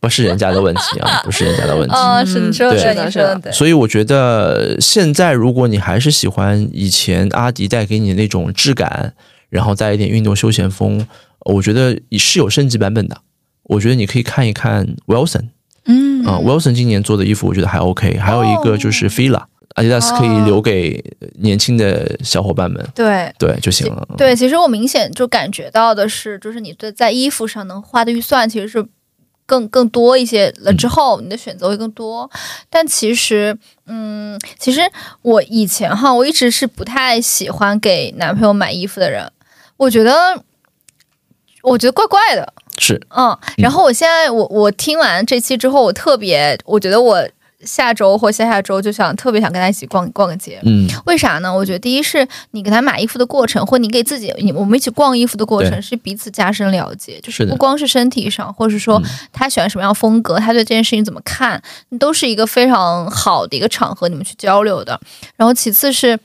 [0.00, 1.94] 不是人家的问题啊，不是人家的问题。
[1.94, 2.94] 嗯，是你说的对。
[2.94, 9.14] 对，你说的对，所以我觉得现在如果你还是喜欢以前阿迪带给你的那种质感，
[9.48, 11.06] 然后带一点运动休闲风，
[11.46, 13.18] 我觉得是有升级版本的。
[13.64, 15.50] 我觉得你可以看一看 Wilson
[15.86, 16.24] 嗯。
[16.26, 19.42] 啊、w i l s o n 今年做的衣服我觉得还 OK，还有一个就是 Fila，
[19.74, 21.02] 阿迪达斯可以留给
[21.40, 23.32] 年轻的小伙伴们，对。
[23.38, 24.06] 对就行了。
[24.16, 28.84] 对，其实我明显就感觉到的是，就是你对在衣服上能花的预算其实是
[29.46, 32.30] 更更多一些了，之后你的选择会更多。
[32.70, 33.56] 但其实，
[33.86, 34.80] 嗯，其实
[35.22, 39.30] 我以前哈，我一直是不太喜欢给男朋友买衣服的人，
[39.76, 40.42] 我觉得，
[41.62, 42.52] 我觉得怪怪的。
[42.78, 47.28] 是嗯，然后我现在我我听完这期之后，我特别，我觉得我
[47.64, 50.60] 下周或下下周就想特别想跟他一起逛逛个街。
[50.64, 51.54] 嗯，为啥呢？
[51.54, 61.62] 我觉得第一是你给他买衣服的过程，或你给自己，你我们一起逛衣服的过程是彼此加深了解，就是不光是身体上，或者是说嗯他喜欢什么样风格，他对这件事情怎么看，
[61.98, 65.00] 都是一个非常好的一个场合，你们去交流的。
[65.36, 66.18] 然后其次是。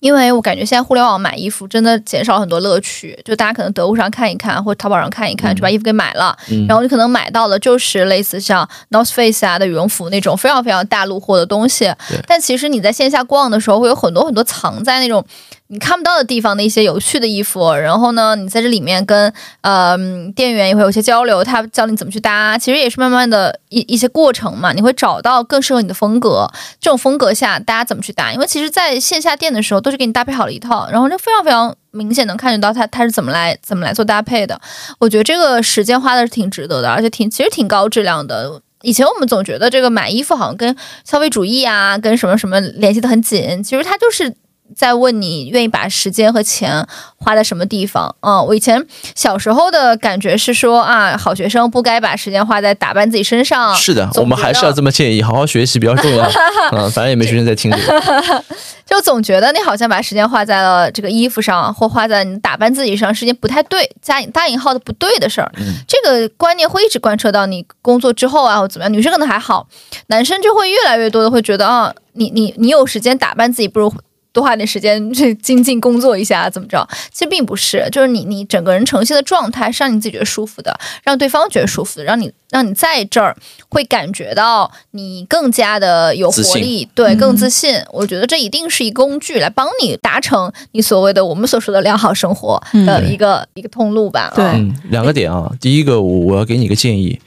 [0.00, 6.66] 因为我感觉现在互联网买衣服真的减少很多乐趣，就大家可能得物上看一看，或淘宝上看一看，就把衣服给买了，嗯。
[6.66, 11.92] 然后你可能买到的就是类似像 North Face 啊的羽绒服那种非常非常大陆货的东西，
[12.26, 15.24] 但其实你在线下逛的时候，会有很多很多藏在那种
[15.72, 19.96] 你看不到的地方的一些有趣的衣服，然后呢，你在这里面跟呃
[20.34, 26.50] 店员也会有些交流，他教你怎么去搭，其实也是慢慢的一一些过程嘛，你会找到更适合你的风格，
[26.80, 34.60] 这种风格下大家怎么去搭，因为其实在线下店的时候都是给你搭配好了一套，然后就非常非常明显能看得到他他是怎么来怎么来做搭配的，
[34.98, 38.60] 我觉得这个时间花的是挺值得的，而且挺其实挺高质量的。
[38.82, 44.34] 以前我们总觉得这个买衣服好像跟消费主义啊，跟什么什么联系的很紧，其实它就是
[44.76, 48.14] 在问你愿意把时间和钱花在什么地方。
[48.20, 53.74] 嗯，我以前小时候的感觉是说啊，好学生不该把时间花在打扮自己身上。
[53.74, 56.28] 是的，我们还是要这么建议，好好学习比较重要。
[56.72, 58.44] 嗯，反正也没学生在听这个。
[58.86, 65.50] 就总觉得你好像把时间花在了这个衣服上，或花在你打扮自己上，是件不太对，加引大引号的不对的事儿。
[65.58, 68.92] 嗯这个观念会一直贯彻到你工作之后啊，或怎么样。
[68.92, 69.68] 女生可能还好，
[70.08, 73.92] 男生就会越来越多的会觉得啊，你你你有时间打扮自己，不如。
[74.32, 76.86] 多花点时间去精进工作一下，怎么着？
[77.12, 83.36] 其实并不是，就是你你整个人呈现的状态是让你自己觉得舒服的，让对方觉得舒服的，让你让你在这儿
[83.68, 87.74] 会感觉到你更加的有活力，对，更自信。
[87.92, 94.32] 我觉得这一定是一个工具来帮你达成你所谓的我们所说的良好生活的一个、一个通路吧。
[94.34, 94.44] 对
[94.90, 97.18] 两个点啊，第一个我我要给你一个建议，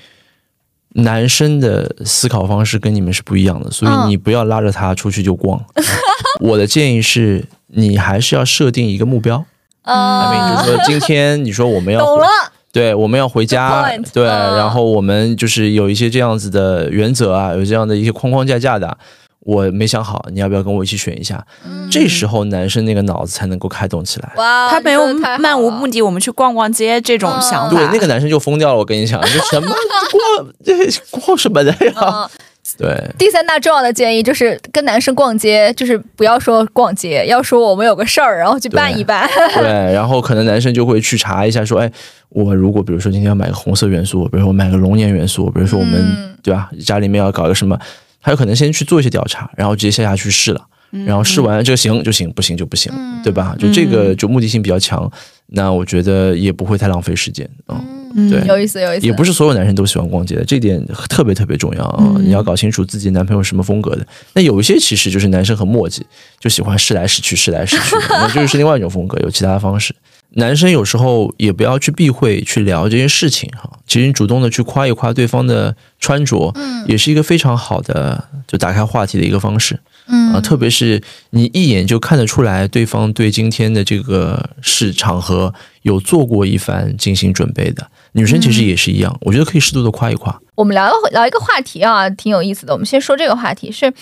[0.93, 5.63] 男生的思考方式跟你们是不一样的，所以嗯你不要拉着他出去就逛。
[6.39, 9.43] 我的建议是你还是要设定一个目标，
[9.83, 12.27] 阿明嗯，就是说今天你说我们要懂了。
[12.71, 18.97] 对，我们要回家对，嗯然后我们就是有一些这样子的原则啊，有这样的一些框框架架的啊。
[19.45, 21.45] 我没想好，你要不要跟我一起选一下？
[21.91, 24.31] 这时候男生那个脑子才能够开动起来。
[24.37, 27.75] 哇，他没有漫无目的，我们去逛逛街这种想法。
[27.75, 28.77] 对，那个男生 就疯掉了。
[28.77, 30.73] 我跟你讲，就什么逛这
[31.19, 31.93] 逛什么的呀？
[32.01, 32.29] 嗯，
[32.77, 39.29] 对，第三大重要的建议就是跟男生逛街，就是不要说逛街，要说我们有个事儿，然后去办一办。
[39.55, 41.91] 对，然后可能男生就会去查一下，说，哎，
[42.29, 47.77] 我如果比如说今天要买个红色元素，比如说我买个龙年元素，比如说我们、嗯对吧，家里面要搞一个什么，
[48.24, 50.65] 他有可能先去做一些调查，然后直接下下去试了，
[51.05, 52.91] 然后试完这个行就行，不行就不行，
[53.24, 53.55] 对吧？
[53.59, 55.11] 就这个就目的性比较强，
[55.47, 57.80] 那我觉得也不会太浪费时间啊。
[58.15, 59.07] 嗯对有意思，有意思。
[59.07, 62.13] 也不是所有男生都喜欢逛街的，这点特别特别重要啊！
[62.21, 64.05] 你要搞清楚自己男朋友什么风格的。
[64.34, 66.05] 那有一些其实就是男生很墨迹，
[66.39, 69.95] 就喜欢试来试去，试来试去， 那就是另外一种风格，有其他的方式。
[70.36, 79.79] 男生有时候也不要去避讳去聊这些事情哈，其实你主动的去夸一夸对方的穿着，嗯也是一个非常好的就打开话题的一个方式。
[80.07, 85.53] 嗯啊，特别是你一眼就看得出来，对方对今天的这个是场合
[85.84, 87.88] 有做过一番精心准备的。
[88.11, 90.38] 女生其实也是一样，我觉得可以适度的夸一夸。
[90.55, 92.73] 我们聊聊一个话题啊，挺有意思的。
[92.73, 93.93] 我们先说这个话题是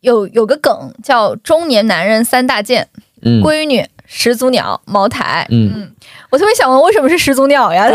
[0.00, 2.88] 有有个梗叫“中年男人三大件”，
[3.22, 3.82] 嗯闺女、
[4.12, 5.46] 始祖鸟、茅台。
[5.50, 5.88] 嗯
[6.30, 7.86] 我特别想问，为什么是始祖鸟呀？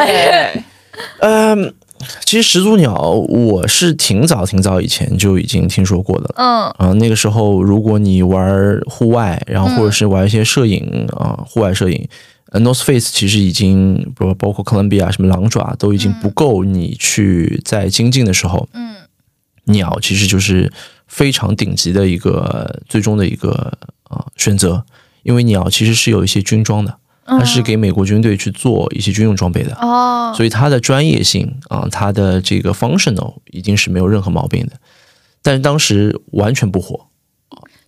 [1.20, 1.74] 嗯，
[2.24, 6.36] 其实始祖鸟我是挺早挺早以前就已经听说过的了。
[6.38, 12.08] 嗯啊，那个时候如果你玩户外，然后或者是玩一些摄影啊、户外摄影，
[12.52, 18.96] 呃，North Face 其实已经，比如包括哥伦比亚什么狼爪都已经不够你去在精进的时候，嗯
[19.66, 20.72] 鸟其实就是
[21.08, 23.74] 非常顶级的一个最终的一个
[24.10, 24.84] 啊、选择，
[25.26, 29.76] 因为鸟其实是有一些军装的，它是给美国军队去做一些军用装备的。
[29.82, 34.74] 哦，所以它的专业性啊，它的这个 functional 一定是没有任何毛病的。
[35.42, 37.08] 但是当时完全不火，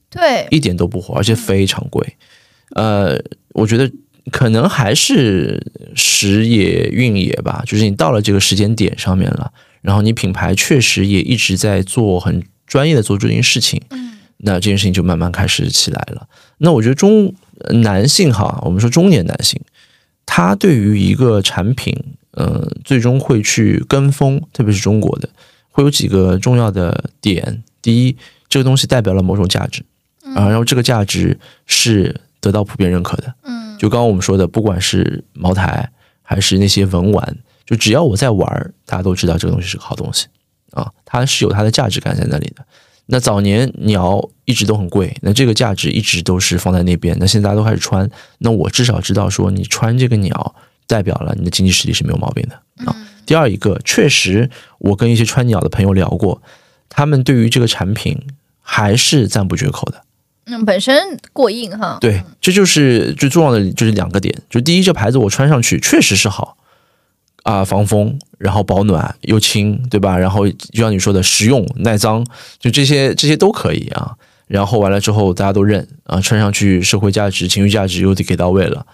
[0.09, 2.15] 对，一点都不火，而且非常贵。
[2.75, 3.19] 呃，
[3.49, 3.91] 我觉得
[4.31, 5.63] 可能还是
[5.95, 16.27] 时也运也吧，就是你到了这个时间点上面了，然后你品牌确实也一直在做很专业的做这件事情，嗯，那这件事情就慢慢开始起来了。
[16.59, 19.59] 那我觉得中呃男性哈，我们说中年男性，
[20.25, 21.95] 他对于一个产品，
[22.31, 25.29] 呃，最终会去跟风，特别是中国的，
[25.69, 27.63] 会有几个重要的点。
[27.81, 28.17] 第一，
[28.49, 29.83] 这个东西代表了某种价值，
[30.35, 33.33] 啊，然后这个价值是得到普遍认可的。
[33.43, 35.89] 嗯，就刚刚我们说的，不管是茅台
[36.21, 40.27] 还是那些文玩，就只要我在玩儿，大家都知道这个东西是个好东西
[40.71, 42.65] 啊，它是有它的价值感在那里的。
[43.07, 47.17] 那早年鸟一直都很贵，那这个价值一直都是放在那边。
[47.19, 50.55] 那现在大家都开始穿，那我至少知道说你穿这个鸟
[50.85, 52.95] 代表了你的经济实力是没有毛病的啊。
[53.25, 54.49] 第二一个，确实
[54.79, 56.41] 我跟一些穿鸟的朋友聊过，
[56.87, 58.17] 他们对于这个产品
[58.61, 60.03] 还是赞不绝口的。
[60.45, 61.97] 嗯，本身过硬哈。
[61.99, 64.33] 对，这就是最重要的，就是两个点。
[64.49, 66.57] 就第一，这牌子我穿上去确实是好
[67.43, 70.17] 啊、防风，然后保暖又轻，对吧？
[70.17, 72.25] 然后就像你说的，实用耐脏，
[72.59, 74.13] 就这些这些都可以啊。
[74.47, 78.85] 然后完了之后，大家都认啊，穿上去社会价值、情绪价值又得给到位了，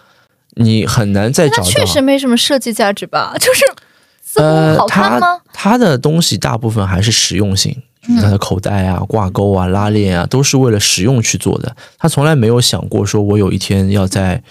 [0.56, 1.64] 你很难再找到。
[1.64, 3.36] 确实没什么设计价值吧？
[3.40, 3.62] 就是
[4.24, 5.40] 似乎呃，好看吗？
[5.54, 7.72] 它它的东西大部分还是实用性，
[8.08, 11.76] 就是它的口袋啊、挂钩啊、拉链啊，都是为了实用去做的。
[12.00, 14.42] 他从来没有想过说，我有一天要在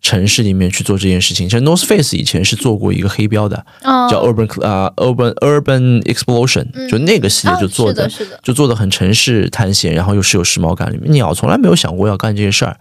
[0.00, 1.48] 城市里面去做这件事情。
[1.48, 10.92] 像 North Face 以前是做过一个黑标的，嗯，叫 Urban 啊、Urban Urban Explosion，、就那个系列就做的，是的，就做的很城市探险，然后又是有时髦感。
[11.06, 12.76] 鸟从来没有想过要干这些事儿。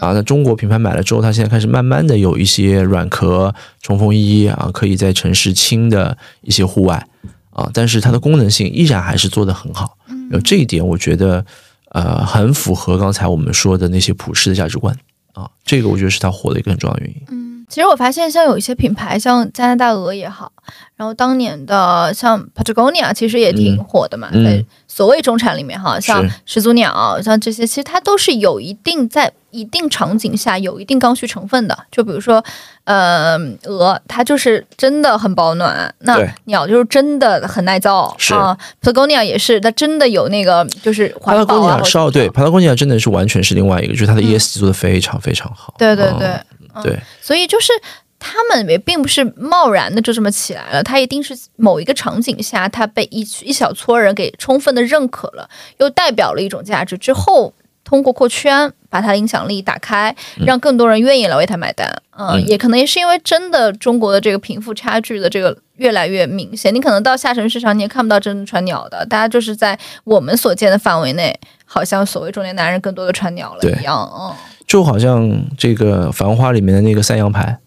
[0.00, 7.04] 啊，那中国品牌买了之后，它现在开始慢慢的有一些软壳冲锋衣啊，可以在城市轻的一些户外
[7.50, 9.96] 啊，但是它的功能性依然还是做得很好。
[10.30, 11.44] 有这一点，我觉得
[11.90, 14.96] 呃很符合刚才我们说的那些普世的价值观
[15.38, 17.22] 啊，这个我觉得是它火的一个很重要的原因。
[17.30, 20.50] 嗯其实我发现，像有一些品牌，像加拿大鹅也好，
[20.96, 24.64] 然后当年的像 Patagonia，其实也挺火的嘛，嗯在
[24.98, 31.78] 所谓中产里面哈，像始祖鸟，像这些，其实它都是有一定在一定场景下有一定刚需成分的。
[31.92, 32.44] 就比如说，
[32.82, 38.58] 呃，鹅，它就是真的很保暖；那鸟就是真的很耐造啊。
[38.82, 45.72] Patagonia 也是，它真的有那个就是帕拉贡尼环保啊，亚稍对，或者什么帕拉贡尼亚真的是完全是另外一个，就是它的 ESG 做的非常非常好。
[45.78, 46.26] 对对对。
[46.72, 47.72] 啊对，所以就是
[48.18, 57.52] 他们也并不是贸然的就这么起来了，他一定是某一个场景下，他被一一小撮人给充分的认可了，又代表了一种价值之后。
[57.84, 60.14] 通过扩圈，把他的影响力打开，
[60.44, 61.88] 让更多人愿意来为他买单。
[62.18, 71.34] 嗯，嗯也可能也是因为真的中国的这个贫富差距的这个越来越明显，你可能到下沉市场你也看不到真的穿鸟的，大家就是在我们所见的范围内
[71.64, 74.06] 好像所谓中年男人更多的穿鸟了一样。
[74.14, 74.34] 嗯，
[74.66, 75.26] 就好像
[75.56, 77.58] 这个《繁花》里面的那个三羊牌，嗯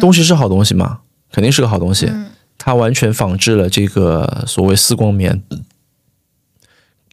[0.00, 1.00] 东西是好东西嘛，
[1.32, 2.06] 肯定是个好东西。
[2.06, 5.42] 嗯它完全仿制了这个所谓丝光棉，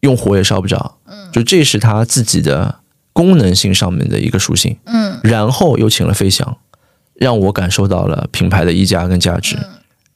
[0.02, 1.00] 用火也烧不着。
[1.06, 2.80] 嗯，就这是它自己的
[3.12, 4.78] 功能性上面的一个属性。
[4.86, 6.58] 嗯，然后又请了飞翔，
[7.16, 9.58] 让我感受到了品牌的溢价跟价值，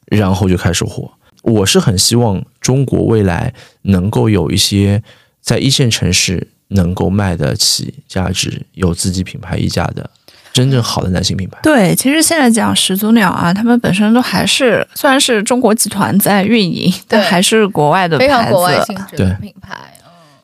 [0.06, 1.10] 然后就开始火。
[1.42, 3.52] 我是很希望中国未来
[3.82, 5.02] 能够有一些
[5.42, 10.08] 在一线城市能够卖得起价值、有自己品牌溢价的
[10.56, 11.58] 真正好的男性品牌。
[11.62, 19.76] 对，其实现在讲始祖鸟啊，他们本身都还是虽然是中国集团在运营，但还是国外的非常牌国外的品牌。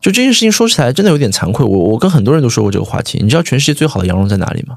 [0.02, 3.20] 就这件事情说起来真的有点惭愧，我我跟很多人都说过这个话题。
[3.22, 4.76] 你知道全世界最好的羊绒在哪里吗？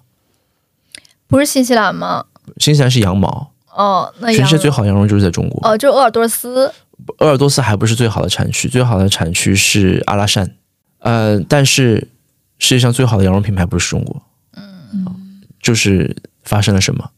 [1.27, 2.23] 不是新西兰吗？
[2.59, 5.67] 新西兰是羊毛，哦，那全世界最好好的羊绒就是在中国。
[5.67, 6.71] 哦，就鄂尔多斯。
[7.17, 10.55] 鄂尔多斯还不是最好的产区，最好的产区是阿拉善。
[10.99, 12.07] 呃，但是
[12.57, 14.21] 世界上最好的羊绒品牌不是中国。
[14.55, 15.24] 嗯，
[15.65, 17.09] 就是发生了什么？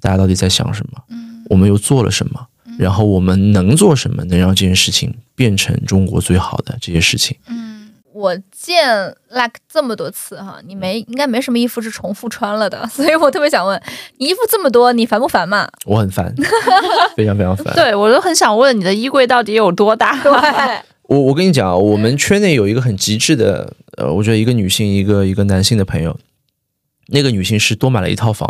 [0.00, 1.02] 大家到底在想什么？
[1.10, 2.46] 嗯，我们又做了什么？
[2.78, 7.36] 然后我们能做什么，能让这件事情变成中国最好的这些事情？
[7.48, 7.70] 嗯
[8.14, 8.86] 我见
[9.30, 13.80] like 这么多次哈，你没应该没什么衣服是重复穿了的， 所以我特别想问，
[14.18, 15.68] 你衣服这么多，你烦不烦嘛？
[15.86, 16.32] 我很烦，
[17.16, 17.74] 非常非常烦。
[17.74, 20.14] 对，我都很想问你的衣柜到底有多大？
[20.22, 20.30] 对，
[21.04, 26.16] 我我跟你讲啊，我们圈内有一个很极致的，呃，我觉得一个女性，一个一个男性的朋友，
[27.12, 28.48] 那个女性是多买了一套房，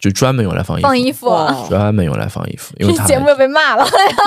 [0.00, 3.84] 就专门用来放衣服，放衣服啊，专门用来放衣服，因为节目又被骂了。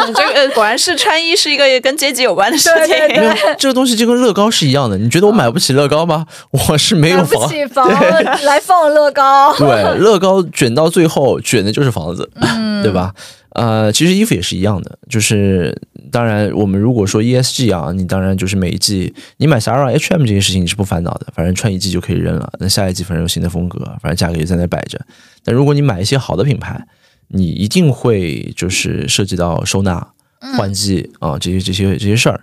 [0.07, 2.87] 你 这个呃果然是穿衣是一个跟阶级有关的事情。
[2.87, 4.97] 对对没有这个东西就跟乐高是一样的。
[4.97, 6.25] 你觉得我买不起乐高吗？
[6.69, 7.87] 我是没有买不房，起房
[8.43, 13.13] 来放乐高， 对，乐高卷到最后卷的就是房子，嗯对吧？
[13.53, 15.77] 呃，其实衣服也是一样的，就是
[16.11, 22.51] 当然，我们如果说 ESG 啊，你当然就是每一季你买 Sara HM 这些事情你是不烦恼的，反正穿一季就可以扔了。
[22.59, 24.99] 那下一季反正有新的风格，反正价格也在那摆着。
[25.43, 26.85] 但如果你买一些好的品牌，
[27.29, 30.05] 你一定会就是涉及到收纳、
[30.57, 32.41] 换季啊、这些这些这些事儿。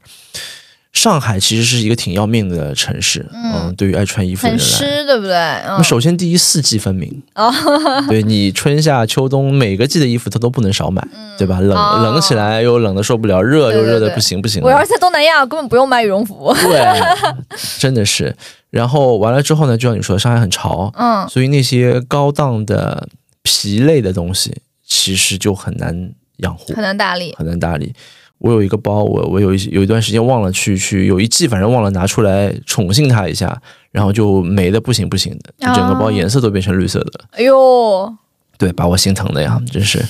[0.98, 5.32] 上海其实是一个挺要命的城市，嗯，对于爱穿衣服的人来湿，对不对？
[5.32, 7.52] 那嗯，首先第一四季分明哦，
[8.10, 11.06] 对你春夏秋冬每个季的衣服它都不能少买，
[11.38, 11.60] 对吧？
[11.60, 14.66] 冷、哦冷起来又冷的受不了，热又热的不行不行了。
[14.66, 16.52] 我要是在东南亚，根本不用买羽绒服。
[16.62, 17.00] 对，
[17.78, 18.34] 真的是。
[18.70, 23.08] 然后完了之后呢，就像你说的，上海很潮，嗯，所以那些高档的
[23.44, 27.32] 皮类的东西其实就很难养护，很难打理。
[27.38, 27.94] 很难打理。
[28.38, 33.60] 我有一个包，我我有一有一段时间忘了去去，有一季反正忘了拿出来宠幸它一下，
[33.90, 37.24] 然后就没的不行不行的，就整个包哦颜色都变成绿色的了。
[37.32, 38.14] 哎呦，
[38.56, 40.04] 对，把我心疼的呀，真是。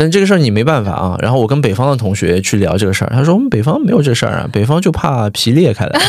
[0.00, 1.16] 但这个事儿你没办法啊。
[1.20, 6.00] 然后我跟北方的同学去聊这个事儿，他说我们北方没有这事儿啊， 北方就怕皮裂开来。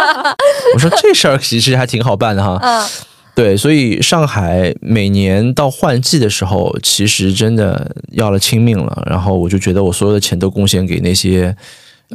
[0.74, 2.56] 我说这事儿其实还挺好办的哈。
[2.62, 2.88] 嗯，
[3.36, 9.02] 对，所以上海每年到换季的时候，其实真的要了亲命了。
[9.06, 11.54] 然后我就觉得我所有的钱都贡献给那些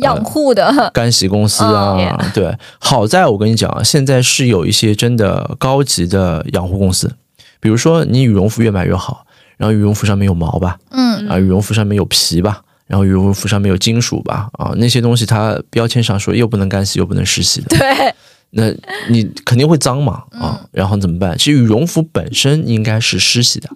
[0.02, 7.14] 养护的， 干洗公司啊，嗯对，好在我跟你讲啊，现在是有一些真的高级的养护公司，
[7.60, 9.26] 比如说你羽绒服越买越好，
[9.58, 18.16] 然后羽绒服上面有毛吧，嗯，啊，羽绒服上面有皮吧，然后羽绒服上面有金属吧，啊，那些东西它标签上说又不能干洗又不能湿洗的，对，
[18.52, 18.72] 那
[19.10, 21.38] 你肯定会脏嘛，嗯啊，然后怎么办？
[21.38, 23.70] 其实羽绒服本身应该是湿洗的，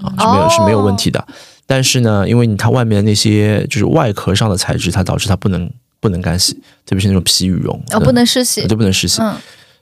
[0.00, 1.26] 啊，是没有哦是没有问题的。
[1.66, 5.70] 但是呢，因为你它外面的那些就是外壳上的材质，它导致它不能
[6.00, 6.54] 不能干洗，
[6.84, 8.76] 特别是那种皮羽绒，哦，不能湿洗就。
[8.76, 9.20] 不能湿洗。
[9.22, 9.34] 嗯，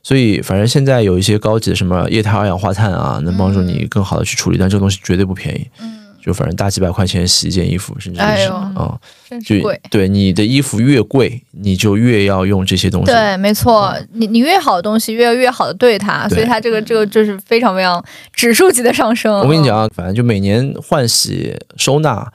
[0.03, 5.67] 所以反正现在有一些高级的什么液态二氧化碳啊，能帮助你更好的去处理，但这个东西绝对不便宜。
[5.81, 8.99] 嗯，就反正大几百块钱洗一件衣服，甚至是啊、
[9.45, 9.81] 就是贵。
[9.91, 13.07] 对你的衣服越贵，你就越要用这些东西。
[13.07, 19.39] 对，没错，你你越好的东西，越越好的对它，对所以它这个这个就是非常非常指数级的上升。
[19.41, 22.31] 我跟你讲啊，反正就每年换洗收纳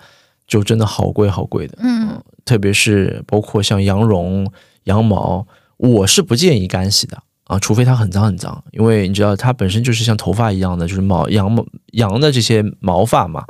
[0.48, 4.50] 就真的好贵好贵的，嗯，特别是包括像羊绒、
[4.86, 5.46] 羊毛，
[5.78, 7.18] 我是不建议干洗的
[7.54, 13.44] 啊，除非它很脏很脏，因为你知道它本身就是像头发一样的，就是毛羊毛羊的这些毛发嘛。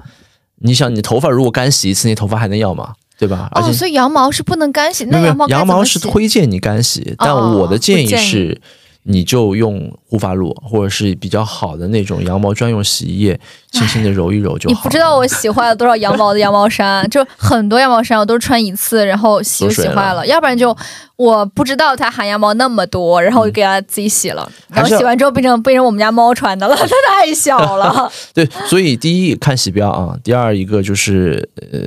[0.57, 2.93] 你想，你头发如果干洗一次，你头发还能要吗？
[3.17, 3.47] 对吧？
[3.53, 8.61] 而哦，且所以羊毛是不能干洗，那羊毛羊毛是推荐你干洗，但哦我的建议不建议是，
[9.03, 13.39] 你就用护发露或者是比较好的那种羊毛专用洗衣液，
[13.71, 14.73] 轻轻的揉一揉就好。
[14.73, 20.75] 你不知道我洗坏了多少羊毛的羊毛衫，就很多羊毛衫我都是穿一次，然后洗就洗坏了，要不然就
[21.17, 28.09] 我不知道它含羊毛那么多，然后我就给它自己洗了，然后洗完之后变成变成我们家猫穿的了， 它太小了。
[28.33, 31.79] 对，所以第一看洗标啊，第二一个就是呃，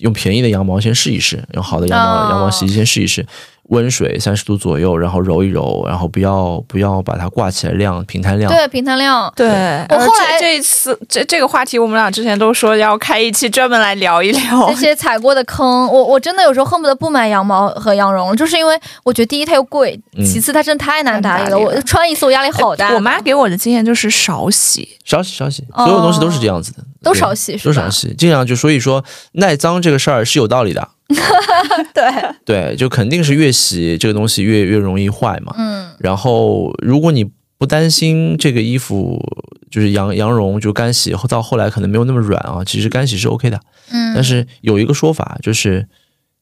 [0.00, 3.24] 用便宜的羊毛先试一试，用好的羊毛、哦羊毛洗衣先试一试。
[3.70, 8.52] 温水三十度左右，然后揉一揉，然后不要不要把它挂起来晾，平摊晾。
[8.52, 9.32] 对，平摊晾。
[9.34, 9.48] 对，
[9.88, 14.80] 我后来这这一次这这个话题，我们俩之前都说要开一期专门来聊一聊 这。
[14.80, 18.74] 些踩过的坑，我我真的有时候恨不得不买羊毛和羊绒，就是因为
[19.04, 21.58] 我觉得第一它又贵，嗯其次它真的太难打理了。
[21.58, 22.92] 我穿一次我压力好大。
[22.94, 30.88] 我妈给我的经验就是少洗，少洗少洗，哦所有东西都是这样子的，对都少洗是吧都少洗，尽量就所以说耐脏这个事儿是有道理的，
[31.92, 35.54] 对，对，就肯定是越洗这个东西越越容易坏嘛。
[35.58, 37.28] 嗯，然后如果你
[37.58, 39.20] 不担心这个衣服
[39.70, 43.60] 就是羊羊绒就干洗后到后来可能没有那么软啊，其实干洗是 OK 的，
[43.90, 45.86] 嗯，但是有一个说法就是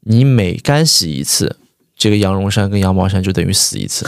[0.01, 1.57] 你每干洗一次，
[1.97, 4.07] 这个羊绒衫跟羊毛衫就等于死一次。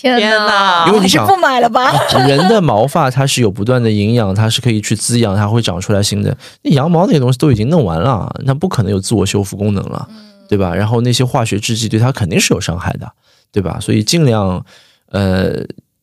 [0.00, 1.92] 天天哪哪，因为你是不买了吧。
[2.28, 6.36] 人的毛发它是有不断的营养，它是可以去滋养，它会长出来新的。
[6.62, 10.08] 那羊毛那些东西都已经弄完了，那不可能有自我修复功能了，
[10.48, 10.72] 对吧？
[10.72, 13.10] 然后那些化学制剂对它肯定是有伤害的，
[13.50, 13.80] 对吧？
[13.80, 14.64] 所以尽量
[15.10, 15.54] 呃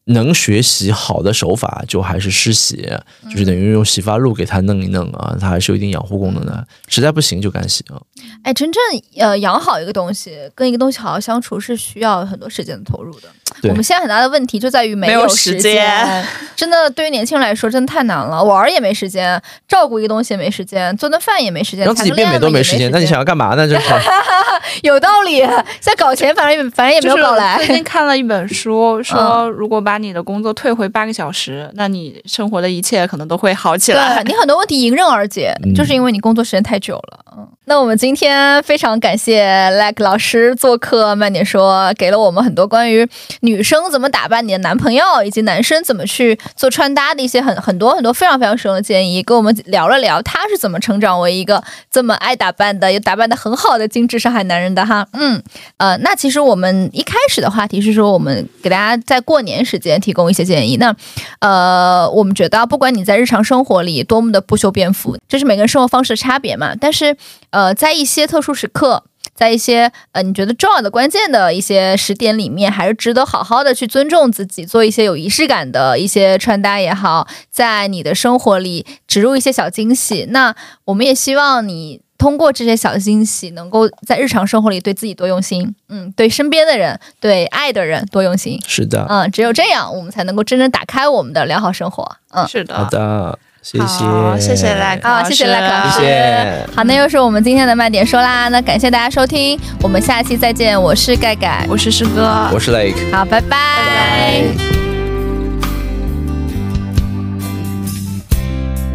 [0.08, 2.88] 能学习好的手法，就还是湿洗，
[3.32, 6.68] 就是等于用洗发露给它弄一弄啊，它还是有一定养护功能的。
[6.90, 7.96] 实在不行就干洗啊。
[8.44, 8.82] 哎，真正
[9.18, 13.30] 呃养好一个东西，跟一个东西好好相处是需要很多时间的投入的。
[13.62, 16.26] 对我们现在很大的问题就在于没没有时时间
[16.56, 18.44] 真的对于年轻人来说真的太难了。
[18.44, 23.68] 玩儿也没时间，照顾一个东西也没时间，做顿饭也没时间，让自己变美都没没时间，那你想要干嘛呢？
[23.68, 23.86] 这是
[24.84, 25.44] 有道理。
[25.80, 27.58] 在搞钱，反正也反正也没有搞来。
[27.58, 34.32] 最近看了一本书，嗯说如果把你的工作退回八个小时，那你生活的一切可能都会好起来对。
[34.32, 37.20] 你很多问题迎刃而解，嗯就是因为你工作时间太久了。
[37.38, 43.08] 嗯，那我们今天非常感谢 Like 老师做客慢点说，给了我们很多关于
[43.42, 55.08] 女生怎么打扮你的男朋友，以及男生怎么去做穿搭的一些很很多很多非常非常实用的建议，跟我们聊了聊他是怎么成长为一个这么爱打扮的，也打扮的很好的精致上海男人的哈。
[55.14, 55.42] 嗯，
[55.78, 60.78] 呃，那其实我们一开始的话题是说，我们给大家在过年时间提供一些建议。
[60.78, 60.96] 那
[61.40, 66.76] 呃，我们觉得不管你在日常生活里多么的不修边幅，这是每个人生活方式的差别嘛。
[66.80, 67.18] 但是
[67.56, 69.04] 呃，在一些特殊时刻。
[69.34, 80.28] 在一些呃你觉得重要的关键的一些时点里面，还是值得好好的去尊重自己，做一些有仪式感的一些穿搭也好，在你的生活里植入一些小惊喜。
[80.30, 80.56] 那
[80.86, 92.48] 我们也希望你通过这些小惊喜，能够在日常生活里对自己多用心，嗯，对身边的人，对爱的人多用心，是的，嗯，只有这样，我们才能够真正打开我们的良好生活，嗯。
[92.48, 95.98] 是的，好的，谢谢，好谢谢 Like 好，谢谢老师 Like 老师。
[95.98, 96.70] 谢谢。
[96.76, 102.94] 好，那又是我们今天的慢点说啦，那感谢大家收听，我们下期再见，我是盖盖，我是师哥，我是 Lake。
[103.12, 104.44] 好，拜拜。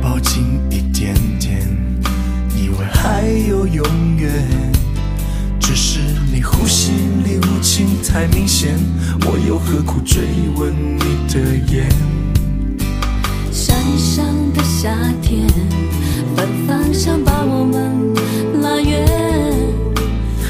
[0.00, 1.66] 抱紧一点点，
[2.54, 3.84] 以为还有永
[4.16, 4.30] 远，
[5.58, 5.98] 只是
[6.32, 6.92] 你呼吸
[7.24, 8.78] 里无情太明显，
[9.26, 10.22] 我又何苦追
[10.54, 11.40] 问你的
[11.74, 11.88] 眼？
[13.52, 14.39] 山上的
[14.82, 14.88] 夏
[15.20, 15.46] 天，
[16.34, 18.14] 反方向把我们
[18.62, 19.06] 拉远。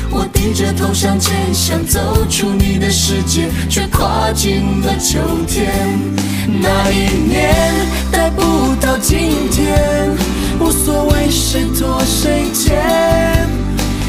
[0.08, 5.74] 我低着头向前，想走出你的世界，却跨进了秋天。
[6.46, 7.74] 那一年
[8.12, 10.08] 待不到今天，
[10.60, 12.78] 无所谓谁拖谁欠。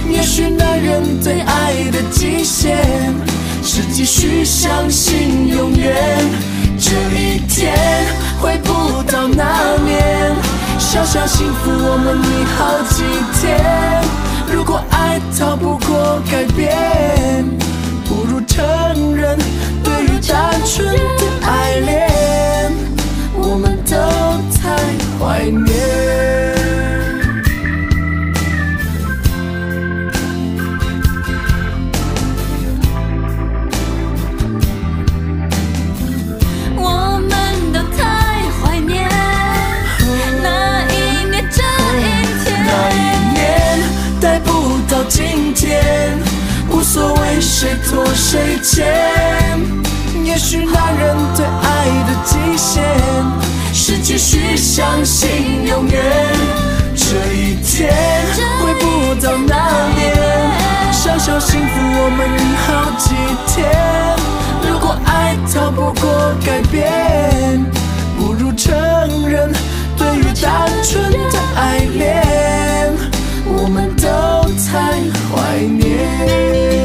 [0.07, 2.77] 也许男人对爱的极限，
[3.63, 5.95] 是继续相信永远。
[6.77, 7.73] 这一天
[8.41, 10.35] 回不到那年，
[10.79, 13.03] 小小幸福我们已好几
[13.39, 14.01] 天。
[14.51, 17.45] 如果爱逃不过改变，
[18.05, 19.37] 不如承认，
[19.83, 22.73] 对于单纯的爱恋，
[23.35, 23.95] 我们都
[24.57, 24.75] 太
[25.19, 26.50] 怀念。
[45.13, 46.17] 今天
[46.69, 49.59] 无所谓谁拖谁欠
[50.23, 52.81] 也许男人对爱的极限
[53.73, 56.01] 是继续相信永远。
[56.95, 57.91] 这一天
[58.63, 62.29] 回不到那年小小幸福我们
[62.63, 63.13] 好几
[63.47, 63.69] 天。
[64.65, 67.61] 如果爱逃不过改变
[68.17, 68.71] 不如承
[69.27, 69.51] 认
[69.97, 72.60] 对于单纯的爱恋。
[74.71, 76.80] 太怀念。